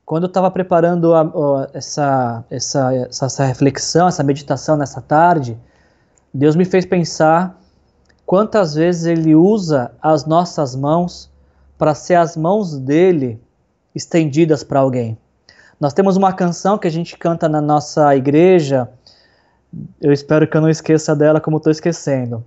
Quando 0.05 0.25
eu 0.25 0.29
estava 0.29 0.49
preparando 0.53 1.13
a, 1.13 1.23
a, 1.23 1.71
essa, 1.73 2.45
essa, 2.49 3.09
essa 3.11 3.45
reflexão, 3.45 4.07
essa 4.07 4.23
meditação 4.23 4.77
nessa 4.77 5.01
tarde, 5.01 5.59
Deus 6.33 6.55
me 6.55 6.65
fez 6.65 6.87
pensar 6.87 7.66
quantas 8.27 8.75
vezes 8.75 9.07
Ele 9.07 9.35
usa 9.35 9.93
as 10.03 10.27
nossas 10.27 10.75
mãos 10.75 11.31
para 11.79 11.95
ser 11.95 12.17
as 12.17 12.37
mãos 12.37 12.77
dele 12.77 13.41
estendidas 13.95 14.65
para 14.65 14.81
alguém. 14.81 15.17
Nós 15.81 15.95
temos 15.95 16.17
uma 16.17 16.33
canção 16.33 16.77
que 16.77 16.89
a 16.89 16.91
gente 16.91 17.17
canta 17.17 17.49
na 17.49 17.61
nossa 17.61 18.15
igreja, 18.17 18.91
eu 20.01 20.13
espero 20.13 20.49
que 20.49 20.57
eu 20.57 20.61
não 20.61 20.71
esqueça 20.71 21.15
dela 21.15 21.41
como 21.41 21.59
estou 21.59 21.71
esquecendo. 21.71 22.45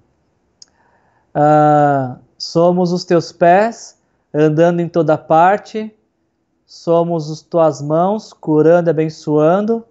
Uh, 1.36 2.18
somos 2.38 2.92
os 2.92 3.06
teus 3.06 3.32
pés 3.32 3.98
andando 4.34 4.80
em 4.80 4.90
toda 4.90 5.18
parte, 5.18 5.94
somos 6.66 7.32
as 7.32 7.42
tuas 7.42 7.82
mãos 7.82 8.34
curando 8.34 8.90
e 8.90 8.92
abençoando, 8.92 9.86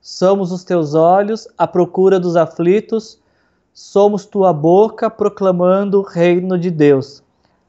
somos 0.00 0.52
os 0.52 0.64
teus 0.64 0.94
olhos 0.94 1.48
à 1.56 1.66
procura 1.66 2.18
dos 2.18 2.36
aflitos, 2.36 3.20
somos 3.78 4.26
tua 4.26 4.52
boca 4.52 5.08
proclamando 5.08 6.00
o 6.00 6.02
reino 6.02 6.58
de 6.58 6.68
Deus. 6.68 7.22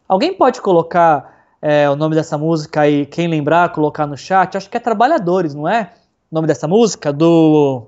Alguém 0.08 0.34
pode 0.34 0.60
colocar 0.60 1.46
é, 1.62 1.88
o 1.88 1.96
nome 1.96 2.16
dessa 2.16 2.36
música 2.36 2.82
aí, 2.82 3.06
quem 3.06 3.28
lembrar, 3.28 3.72
colocar 3.72 4.08
no 4.08 4.18
chat? 4.18 4.58
Acho 4.58 4.68
que 4.68 4.76
é 4.76 4.80
Trabalhadores, 4.80 5.54
não 5.54 5.68
é? 5.68 5.94
O 6.32 6.36
nome 6.36 6.48
dessa 6.48 6.68
música? 6.68 7.14
Do. 7.14 7.86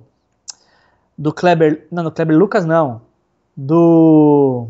Do 1.18 1.34
Kleber. 1.34 1.88
Não, 1.92 2.04
do 2.04 2.12
Kleber 2.12 2.38
Lucas, 2.38 2.64
não. 2.64 3.02
Do. 3.58 4.68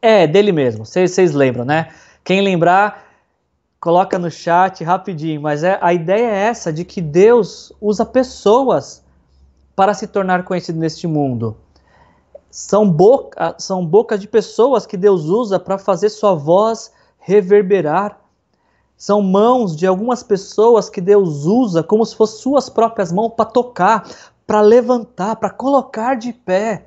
É, 0.00 0.24
dele 0.24 0.52
mesmo. 0.52 0.86
Vocês 0.86 1.34
lembram, 1.34 1.64
né? 1.64 1.88
Quem 2.22 2.42
lembrar, 2.42 3.06
coloca 3.80 4.20
no 4.20 4.30
chat 4.30 4.84
rapidinho. 4.84 5.40
Mas 5.42 5.64
é, 5.64 5.80
a 5.82 5.92
ideia 5.92 6.26
é 6.26 6.44
essa, 6.44 6.72
de 6.72 6.84
que 6.84 7.00
Deus 7.00 7.72
usa 7.80 8.06
pessoas 8.06 9.04
para 9.76 9.94
se 9.94 10.08
tornar 10.08 10.44
conhecido 10.44 10.78
neste 10.78 11.06
mundo 11.06 11.56
são, 12.56 12.90
boca, 12.90 13.54
são 13.58 13.84
bocas 13.84 14.18
de 14.18 14.26
pessoas 14.26 14.86
que 14.86 14.96
Deus 14.96 15.26
usa 15.26 15.60
para 15.60 15.76
fazer 15.76 16.08
sua 16.08 16.34
voz 16.34 16.90
reverberar. 17.18 18.18
São 18.96 19.20
mãos 19.20 19.76
de 19.76 19.86
algumas 19.86 20.22
pessoas 20.22 20.88
que 20.88 21.02
Deus 21.02 21.44
usa 21.44 21.82
como 21.82 22.06
se 22.06 22.16
fossem 22.16 22.40
suas 22.40 22.70
próprias 22.70 23.12
mãos 23.12 23.34
para 23.36 23.44
tocar, 23.44 24.08
para 24.46 24.62
levantar, 24.62 25.36
para 25.36 25.50
colocar 25.50 26.14
de 26.14 26.32
pé. 26.32 26.86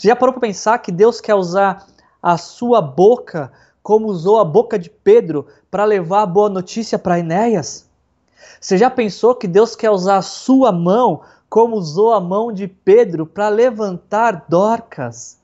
Já 0.00 0.16
parou 0.16 0.32
para 0.32 0.40
pensar 0.40 0.78
que 0.78 0.90
Deus 0.90 1.20
quer 1.20 1.34
usar 1.34 1.86
a 2.22 2.38
sua 2.38 2.80
boca 2.80 3.52
como 3.82 4.06
usou 4.06 4.38
a 4.38 4.44
boca 4.44 4.78
de 4.78 4.88
Pedro 4.88 5.46
para 5.70 5.84
levar 5.84 6.22
a 6.22 6.26
boa 6.26 6.48
notícia 6.48 6.98
para 6.98 7.18
Enéas? 7.18 7.86
Você 8.58 8.78
já 8.78 8.88
pensou 8.88 9.34
que 9.34 9.46
Deus 9.46 9.76
quer 9.76 9.90
usar 9.90 10.16
a 10.16 10.22
sua 10.22 10.72
mão 10.72 11.20
como 11.50 11.74
usou 11.74 12.12
a 12.12 12.20
mão 12.20 12.52
de 12.52 12.68
Pedro 12.68 13.26
para 13.26 13.48
levantar 13.48 14.46
Dorcas. 14.48 15.36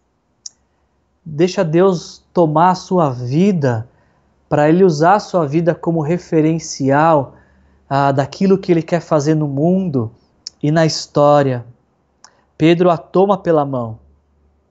Deixa 1.25 1.65
Deus 1.65 2.25
tomar 2.33 2.71
a 2.71 2.75
sua 2.77 3.11
vida, 3.11 3.89
para 4.49 4.69
Ele 4.69 4.85
usar 4.85 5.15
a 5.15 5.21
sua 5.21 5.45
vida 5.45 5.75
como 5.75 6.01
referencial 6.01 7.35
ah, 7.91 8.13
daquilo 8.13 8.57
que 8.57 8.71
Ele 8.71 8.83
quer 8.83 9.01
fazer 9.01 9.35
no 9.35 9.49
mundo 9.49 10.13
e 10.63 10.71
na 10.71 10.87
história. 10.87 11.67
Pedro 12.57 12.89
a 12.89 12.97
toma 12.97 13.37
pela 13.37 13.65
mão 13.65 13.99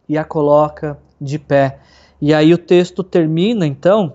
e 0.07 0.17
a 0.17 0.23
coloca 0.23 0.97
de 1.19 1.37
pé. 1.37 1.79
E 2.21 2.33
aí 2.33 2.53
o 2.53 2.57
texto 2.57 3.03
termina, 3.03 3.67
então, 3.67 4.13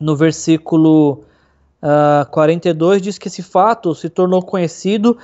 no 0.00 0.16
versículo 0.16 1.24
uh, 1.80 2.22
ah, 2.22 2.28
42, 2.32 3.00
diz 3.00 3.16
que 3.16 3.28
esse 3.28 3.44
fato 3.44 3.94
se 3.94 4.10
tornou 4.10 4.42
conhecido 4.42 5.16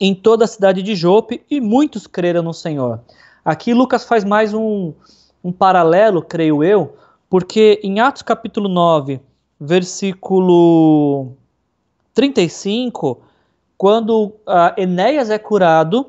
em 0.00 0.14
toda 0.14 0.44
a 0.44 0.48
cidade 0.48 0.82
de 0.82 0.94
Jope 0.94 1.42
e 1.50 1.60
muitos 1.60 2.06
creram 2.06 2.42
no 2.42 2.54
Senhor. 2.54 3.00
Aqui 3.44 3.74
Lucas 3.74 4.04
faz 4.04 4.24
mais 4.24 4.54
um, 4.54 4.92
um 5.42 5.50
paralelo, 5.50 6.22
creio 6.22 6.62
eu, 6.62 6.96
porque 7.28 7.80
em 7.82 8.00
Atos 8.00 8.22
capítulo 8.22 8.68
9, 8.68 9.20
versículo 9.60 11.32
35, 12.14 13.20
quando 13.76 14.26
uh, 14.26 14.74
Enéas 14.76 15.30
é 15.30 15.38
curado, 15.38 16.06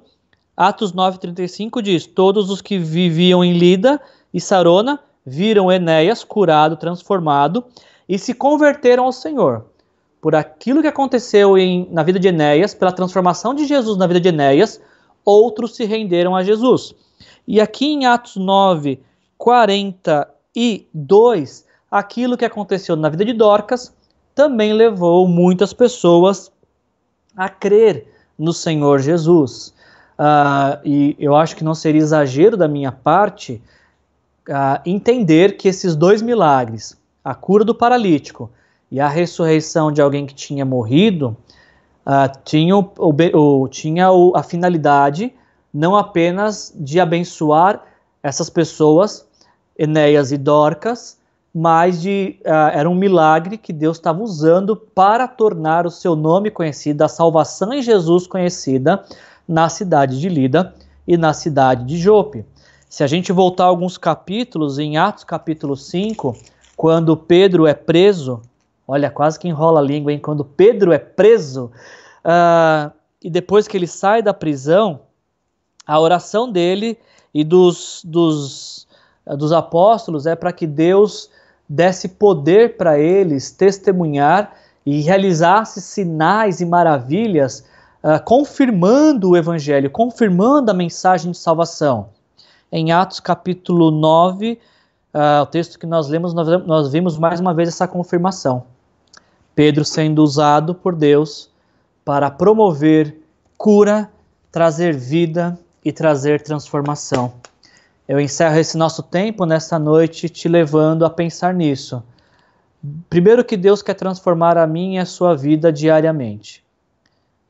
Atos 0.56 0.94
9,35 0.94 1.82
diz: 1.82 2.06
Todos 2.06 2.50
os 2.50 2.62
que 2.62 2.78
viviam 2.78 3.44
em 3.44 3.54
Lida 3.54 4.00
e 4.34 4.42
Sarona 4.42 5.00
viram 5.26 5.72
Enéas 5.72 6.24
curado, 6.24 6.76
transformado 6.76 7.64
e 8.08 8.18
se 8.20 8.34
converteram 8.34 9.06
ao 9.06 9.12
Senhor 9.12 9.66
por 10.22 10.36
aquilo 10.36 10.82
que 10.82 10.88
aconteceu 10.88 11.58
em, 11.58 11.88
na 11.92 12.04
vida 12.04 12.20
de 12.20 12.28
Enéas, 12.28 12.74
pela 12.74 12.92
transformação 12.92 13.54
de 13.54 13.66
Jesus 13.66 13.98
na 13.98 14.06
vida 14.06 14.20
de 14.20 14.28
Enéas, 14.30 14.82
outros 15.24 15.76
se 15.76 15.86
renderam 15.86 16.36
a 16.36 16.44
Jesus. 16.44 16.94
E 17.48 17.62
aqui 17.62 17.88
em 17.88 18.06
Atos 18.06 18.36
9, 18.36 19.02
42, 19.38 21.66
aquilo 21.90 22.38
que 22.38 22.46
aconteceu 22.46 22.96
na 22.96 23.10
vida 23.10 23.26
de 23.26 23.34
Dorcas 23.34 23.92
também 24.36 24.74
levou 24.74 25.28
muitas 25.28 25.74
pessoas 25.74 26.52
a 27.36 27.50
crer 27.50 28.08
no 28.38 28.54
Senhor 28.54 29.00
Jesus. 29.00 29.74
Uh, 30.18 30.78
e 30.84 31.16
eu 31.18 31.36
acho 31.36 31.56
que 31.56 31.64
não 31.64 31.74
seria 31.74 32.02
exagero 32.02 32.56
da 32.58 32.68
minha 32.68 32.92
parte 32.92 33.62
uh, 34.50 34.82
entender 34.86 35.56
que 35.56 35.70
esses 35.70 35.96
dois 35.96 36.22
milagres, 36.22 37.00
a 37.24 37.34
cura 37.34 37.64
do 37.64 37.74
paralítico 37.74 38.52
e 38.92 39.00
a 39.00 39.08
ressurreição 39.08 39.92
de 39.92 40.02
alguém 40.02 40.26
que 40.26 40.34
tinha 40.34 40.66
morrido 40.66 41.36
uh, 42.06 42.40
tinha, 42.44 42.76
o, 42.76 42.92
o, 43.34 43.68
tinha 43.68 44.12
o, 44.12 44.36
a 44.36 44.44
finalidade 44.44 45.34
não 45.74 45.96
apenas 45.96 46.74
de 46.76 47.00
abençoar 47.00 47.84
essas 48.24 48.50
pessoas, 48.50 49.26
Enéas 49.78 50.32
e 50.32 50.38
Dorcas, 50.38 51.20
mas 51.54 52.02
de, 52.02 52.40
uh, 52.42 52.74
era 52.74 52.90
um 52.90 52.96
milagre 52.96 53.58
que 53.58 53.72
Deus 53.72 53.98
estava 53.98 54.22
usando 54.22 54.76
para 54.76 55.28
tornar 55.28 55.86
o 55.86 55.92
seu 55.92 56.16
nome 56.16 56.50
conhecido, 56.50 57.04
a 57.04 57.08
salvação 57.08 57.74
em 57.74 57.82
Jesus 57.82 58.28
conhecida 58.28 59.04
na 59.48 59.70
cidade 59.70 60.20
de 60.20 60.30
Lida 60.30 60.76
e 61.08 61.18
na 61.18 61.34
cidade 61.34 61.86
de 61.86 61.98
Jope. 61.98 62.46
Se 62.88 63.04
a 63.04 63.08
gente 63.08 63.32
voltar 63.32 63.66
alguns 63.66 63.98
capítulos, 63.98 64.80
em 64.80 64.98
Atos 64.98 65.24
capítulo 65.24 65.76
5, 65.76 66.36
quando 66.76 67.16
Pedro 67.16 67.68
é 67.68 67.74
preso 67.74 68.42
Olha, 68.92 69.12
quase 69.12 69.38
que 69.38 69.48
enrola 69.48 69.82
a 69.82 69.84
língua, 69.84 70.12
hein? 70.12 70.18
Quando 70.18 70.44
Pedro 70.44 70.92
é 70.92 70.98
preso, 70.98 71.72
uh, 72.26 72.92
e 73.24 73.30
depois 73.30 73.68
que 73.68 73.78
ele 73.78 73.86
sai 73.86 74.24
da 74.24 74.34
prisão, 74.34 75.02
a 75.86 76.00
oração 76.00 76.52
dele 76.52 76.98
e 77.32 77.44
dos, 77.44 78.02
dos, 78.04 78.88
uh, 79.28 79.38
dos 79.38 79.52
apóstolos 79.52 80.26
é 80.26 80.36
para 80.36 80.52
que 80.52 80.66
Deus 80.66 81.30
desse 81.70 82.10
poder 82.10 82.78
para 82.78 82.98
eles 82.98 83.52
testemunhar 83.52 84.56
e 84.84 85.02
realizasse 85.02 85.82
sinais 85.82 86.60
e 86.60 86.66
maravilhas, 86.66 87.64
uh, 88.04 88.20
confirmando 88.26 89.30
o 89.30 89.38
evangelho, 89.38 89.92
confirmando 89.92 90.72
a 90.72 90.74
mensagem 90.74 91.30
de 91.30 91.38
salvação. 91.38 92.10
Em 92.72 92.92
Atos 92.92 93.20
capítulo 93.20 93.92
9, 93.92 94.60
uh, 95.14 95.44
o 95.44 95.46
texto 95.46 95.78
que 95.78 95.86
nós 95.86 96.08
lemos, 96.08 96.34
nós, 96.34 96.48
nós 96.66 96.92
vimos 96.92 97.20
mais 97.20 97.40
uma 97.40 97.54
vez 97.54 97.70
essa 97.70 97.88
confirmação. 97.88 98.66
Pedro 99.60 99.84
sendo 99.84 100.24
usado 100.24 100.74
por 100.74 100.96
Deus 100.96 101.50
para 102.06 102.32
promover 102.32 103.20
cura, 103.58 104.10
trazer 104.50 104.96
vida 104.96 105.60
e 105.84 105.92
trazer 105.92 106.42
transformação. 106.42 107.34
Eu 108.08 108.22
encerro 108.22 108.58
esse 108.58 108.78
nosso 108.78 109.04
tempo 109.04 109.46
nesta 109.46 109.78
noite 109.78 110.30
te 110.30 110.48
levando 110.48 111.04
a 111.04 111.10
pensar 111.10 111.54
nisso. 111.54 112.02
Primeiro 113.10 113.44
que 113.44 113.58
Deus 113.58 113.82
quer 113.82 113.96
transformar 113.96 114.58
a 114.58 114.66
minha 114.66 115.02
e 115.02 115.04
a 115.04 115.06
sua 115.06 115.36
vida 115.36 115.74
diariamente. 115.74 116.64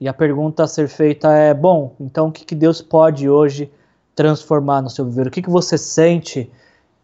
E 0.01 0.07
a 0.07 0.13
pergunta 0.13 0.63
a 0.63 0.67
ser 0.67 0.87
feita 0.87 1.31
é: 1.31 1.53
bom, 1.53 1.93
então 1.99 2.29
o 2.29 2.31
que, 2.31 2.43
que 2.43 2.55
Deus 2.55 2.81
pode 2.81 3.29
hoje 3.29 3.71
transformar 4.15 4.81
no 4.81 4.89
seu 4.89 5.05
viver? 5.05 5.27
O 5.27 5.29
que, 5.29 5.43
que 5.43 5.49
você 5.51 5.77
sente 5.77 6.49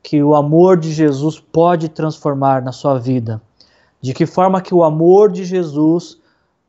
que 0.01 0.24
o 0.24 0.34
amor 0.34 0.80
de 0.80 0.91
Jesus 0.91 1.39
pode 1.39 1.89
transformar 1.89 2.60
na 2.64 2.72
sua 2.72 2.97
vida? 2.97 3.39
De 4.06 4.14
que 4.14 4.28
forma 4.28 4.62
que 4.62 4.72
o 4.72 4.84
amor 4.84 5.32
de 5.32 5.43
Jesus 5.43 6.22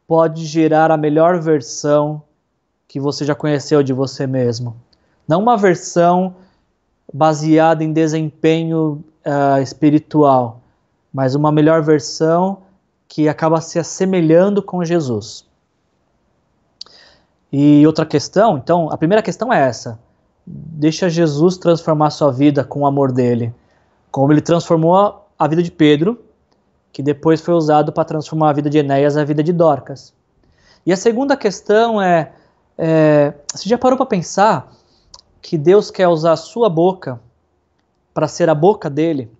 pode 0.08 0.46
gerar 0.46 0.90
a 0.90 0.96
melhor 0.96 1.38
versão 1.38 2.22
que 2.88 2.98
você 2.98 3.26
já 3.26 3.34
conheceu 3.34 3.82
de 3.82 3.92
você 3.92 4.26
mesmo? 4.26 4.74
Não 5.28 5.42
uma 5.42 5.54
versão 5.54 6.34
baseada 7.12 7.84
em 7.84 7.92
desempenho 7.92 9.04
uh, 9.26 9.60
espiritual, 9.60 10.62
mas 11.12 11.34
uma 11.34 11.52
melhor 11.52 11.82
versão 11.82 12.62
que 13.06 13.28
acaba 13.28 13.60
se 13.60 13.78
assemelhando 13.78 14.62
com 14.62 14.82
Jesus. 14.82 15.44
E 17.52 17.86
outra 17.86 18.06
questão, 18.06 18.56
então, 18.56 18.90
a 18.90 18.96
primeira 18.96 19.22
questão 19.22 19.52
é 19.52 19.60
essa: 19.60 20.00
deixa 20.46 21.10
Jesus 21.10 21.58
transformar 21.58 22.08
sua 22.08 22.32
vida 22.32 22.64
com 22.64 22.80
o 22.80 22.86
amor 22.86 23.12
dele, 23.12 23.54
como 24.10 24.32
ele 24.32 24.40
transformou 24.40 25.28
a 25.38 25.46
vida 25.46 25.62
de 25.62 25.70
Pedro, 25.70 26.24
que 26.96 27.02
depois 27.02 27.42
foi 27.42 27.52
usado 27.52 27.92
para 27.92 28.06
transformar 28.06 28.48
a 28.48 28.52
vida 28.54 28.70
de 28.70 28.78
Enéas, 28.78 29.18
a 29.18 29.24
vida 29.24 29.42
de 29.42 29.52
Dorcas. 29.52 30.14
E 30.86 30.90
a 30.90 30.96
segunda 30.96 31.36
questão 31.36 32.00
é, 32.00 32.32
é 32.78 33.34
você 33.52 33.68
já 33.68 33.76
parou 33.76 33.98
para 33.98 34.06
pensar 34.06 34.72
que 35.42 35.58
Deus 35.58 35.90
quer 35.90 36.08
usar 36.08 36.32
a 36.32 36.36
sua 36.38 36.70
boca 36.70 37.20
para 38.14 38.26
ser 38.26 38.48
a 38.48 38.54
boca 38.54 38.88
dele? 38.88 39.30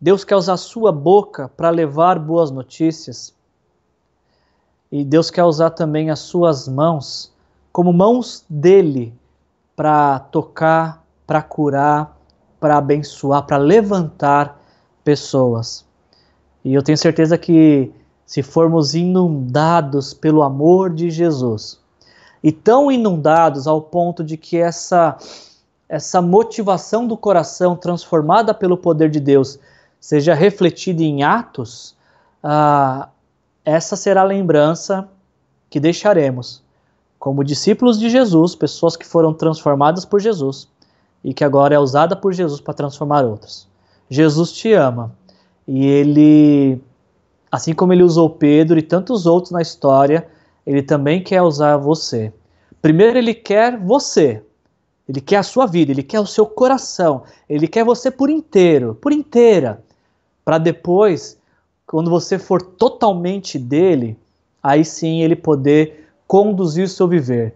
Deus 0.00 0.24
quer 0.24 0.34
usar 0.34 0.54
a 0.54 0.56
sua 0.56 0.90
boca 0.90 1.48
para 1.56 1.70
levar 1.70 2.18
boas 2.18 2.50
notícias. 2.50 3.32
E 4.90 5.04
Deus 5.04 5.30
quer 5.30 5.44
usar 5.44 5.70
também 5.70 6.10
as 6.10 6.18
suas 6.18 6.66
mãos 6.66 7.32
como 7.70 7.92
mãos 7.92 8.44
dele 8.50 9.16
para 9.76 10.18
tocar, 10.18 11.06
para 11.28 11.42
curar, 11.42 12.18
para 12.58 12.76
abençoar, 12.76 13.46
para 13.46 13.56
levantar 13.56 14.60
pessoas. 15.04 15.91
E 16.64 16.74
eu 16.74 16.82
tenho 16.82 16.98
certeza 16.98 17.36
que 17.36 17.90
se 18.24 18.42
formos 18.42 18.94
inundados 18.94 20.14
pelo 20.14 20.42
amor 20.42 20.90
de 20.90 21.10
Jesus, 21.10 21.80
e 22.42 22.50
tão 22.50 22.90
inundados 22.90 23.66
ao 23.66 23.80
ponto 23.80 24.24
de 24.24 24.36
que 24.36 24.56
essa 24.56 25.16
essa 25.88 26.22
motivação 26.22 27.06
do 27.06 27.18
coração 27.18 27.76
transformada 27.76 28.54
pelo 28.54 28.78
poder 28.78 29.10
de 29.10 29.20
Deus 29.20 29.58
seja 30.00 30.32
refletida 30.32 31.02
em 31.02 31.22
atos, 31.22 31.94
ah, 32.42 33.10
essa 33.62 33.94
será 33.94 34.22
a 34.22 34.24
lembrança 34.24 35.06
que 35.68 35.78
deixaremos 35.78 36.62
como 37.18 37.44
discípulos 37.44 38.00
de 38.00 38.10
Jesus, 38.10 38.56
pessoas 38.56 38.96
que 38.96 39.06
foram 39.06 39.32
transformadas 39.32 40.04
por 40.04 40.18
Jesus 40.18 40.66
e 41.22 41.32
que 41.32 41.44
agora 41.44 41.74
é 41.74 41.78
usada 41.78 42.16
por 42.16 42.32
Jesus 42.32 42.60
para 42.60 42.74
transformar 42.74 43.24
outros. 43.24 43.68
Jesus 44.08 44.50
te 44.50 44.72
ama 44.72 45.12
e 45.74 45.86
ele, 45.86 46.78
assim 47.50 47.72
como 47.72 47.94
ele 47.94 48.02
usou 48.02 48.28
Pedro 48.28 48.78
e 48.78 48.82
tantos 48.82 49.24
outros 49.24 49.50
na 49.50 49.62
história, 49.62 50.28
ele 50.66 50.82
também 50.82 51.22
quer 51.22 51.40
usar 51.40 51.78
você. 51.78 52.30
Primeiro, 52.82 53.16
ele 53.16 53.32
quer 53.32 53.78
você, 53.78 54.42
ele 55.08 55.18
quer 55.18 55.38
a 55.38 55.42
sua 55.42 55.64
vida, 55.64 55.90
ele 55.90 56.02
quer 56.02 56.20
o 56.20 56.26
seu 56.26 56.44
coração, 56.44 57.22
ele 57.48 57.66
quer 57.66 57.86
você 57.86 58.10
por 58.10 58.28
inteiro, 58.28 58.94
por 59.00 59.12
inteira 59.12 59.82
para 60.44 60.58
depois, 60.58 61.38
quando 61.86 62.10
você 62.10 62.38
for 62.38 62.60
totalmente 62.60 63.58
dele, 63.58 64.18
aí 64.62 64.84
sim 64.84 65.22
ele 65.22 65.34
poder 65.34 66.10
conduzir 66.26 66.84
o 66.84 66.88
seu 66.88 67.08
viver, 67.08 67.54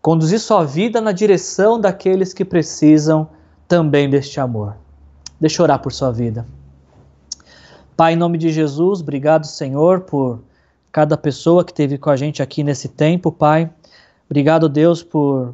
conduzir 0.00 0.40
sua 0.40 0.64
vida 0.64 1.02
na 1.02 1.12
direção 1.12 1.78
daqueles 1.78 2.32
que 2.32 2.46
precisam 2.46 3.28
também 3.66 4.08
deste 4.08 4.40
amor. 4.40 4.74
Deixa 5.38 5.60
eu 5.60 5.64
orar 5.64 5.82
por 5.82 5.92
sua 5.92 6.10
vida. 6.10 6.46
Pai, 7.98 8.12
em 8.12 8.16
nome 8.16 8.38
de 8.38 8.50
Jesus, 8.50 9.00
obrigado, 9.00 9.44
Senhor, 9.44 10.02
por 10.02 10.40
cada 10.92 11.16
pessoa 11.16 11.64
que 11.64 11.72
esteve 11.72 11.98
com 11.98 12.08
a 12.08 12.16
gente 12.16 12.40
aqui 12.40 12.62
nesse 12.62 12.88
tempo, 12.88 13.32
Pai. 13.32 13.68
Obrigado, 14.30 14.68
Deus, 14.68 15.02
por, 15.02 15.52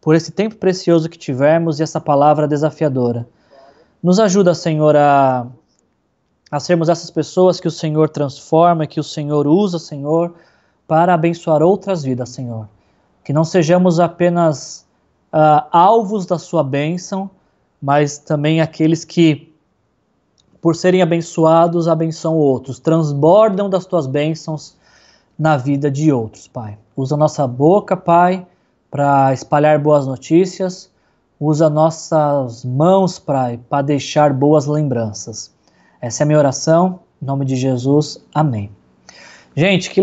por 0.00 0.14
esse 0.14 0.32
tempo 0.32 0.56
precioso 0.56 1.10
que 1.10 1.18
tivemos 1.18 1.78
e 1.78 1.82
essa 1.82 2.00
palavra 2.00 2.48
desafiadora. 2.48 3.28
Nos 4.02 4.18
ajuda, 4.18 4.54
Senhor, 4.54 4.96
a 4.96 5.46
a 6.50 6.58
sermos 6.58 6.88
essas 6.88 7.10
pessoas 7.10 7.60
que 7.60 7.68
o 7.68 7.70
Senhor 7.70 8.08
transforma, 8.08 8.86
que 8.86 8.98
o 8.98 9.04
Senhor 9.04 9.46
usa, 9.46 9.78
Senhor, 9.78 10.34
para 10.86 11.12
abençoar 11.12 11.62
outras 11.62 12.02
vidas, 12.02 12.30
Senhor. 12.30 12.66
Que 13.22 13.32
não 13.32 13.44
sejamos 13.44 14.00
apenas 14.00 14.86
uh, 15.32 15.68
alvos 15.70 16.24
da 16.24 16.38
Sua 16.38 16.64
bênção, 16.64 17.30
mas 17.80 18.18
também 18.18 18.60
aqueles 18.60 19.04
que, 19.04 19.54
por 20.60 20.74
serem 20.74 21.02
abençoados, 21.02 21.88
abençoam 21.88 22.36
outros, 22.36 22.78
transbordam 22.78 23.70
das 23.70 23.86
Tuas 23.86 24.06
bênçãos 24.06 24.76
na 25.38 25.56
vida 25.56 25.90
de 25.90 26.12
outros, 26.12 26.48
Pai. 26.48 26.76
Usa 26.96 27.16
nossa 27.16 27.46
boca, 27.46 27.96
Pai, 27.96 28.46
para 28.90 29.32
espalhar 29.32 29.78
boas 29.78 30.06
notícias, 30.06 30.90
usa 31.38 31.70
nossas 31.70 32.64
mãos, 32.64 33.18
Pai, 33.18 33.60
para 33.68 33.82
deixar 33.82 34.32
boas 34.32 34.66
lembranças. 34.66 35.52
Essa 36.00 36.22
é 36.22 36.24
a 36.24 36.26
minha 36.26 36.38
oração. 36.38 37.00
Em 37.20 37.26
nome 37.26 37.44
de 37.44 37.56
Jesus. 37.56 38.24
Amém. 38.34 38.70
Gente, 39.56 39.90
que 39.90 39.96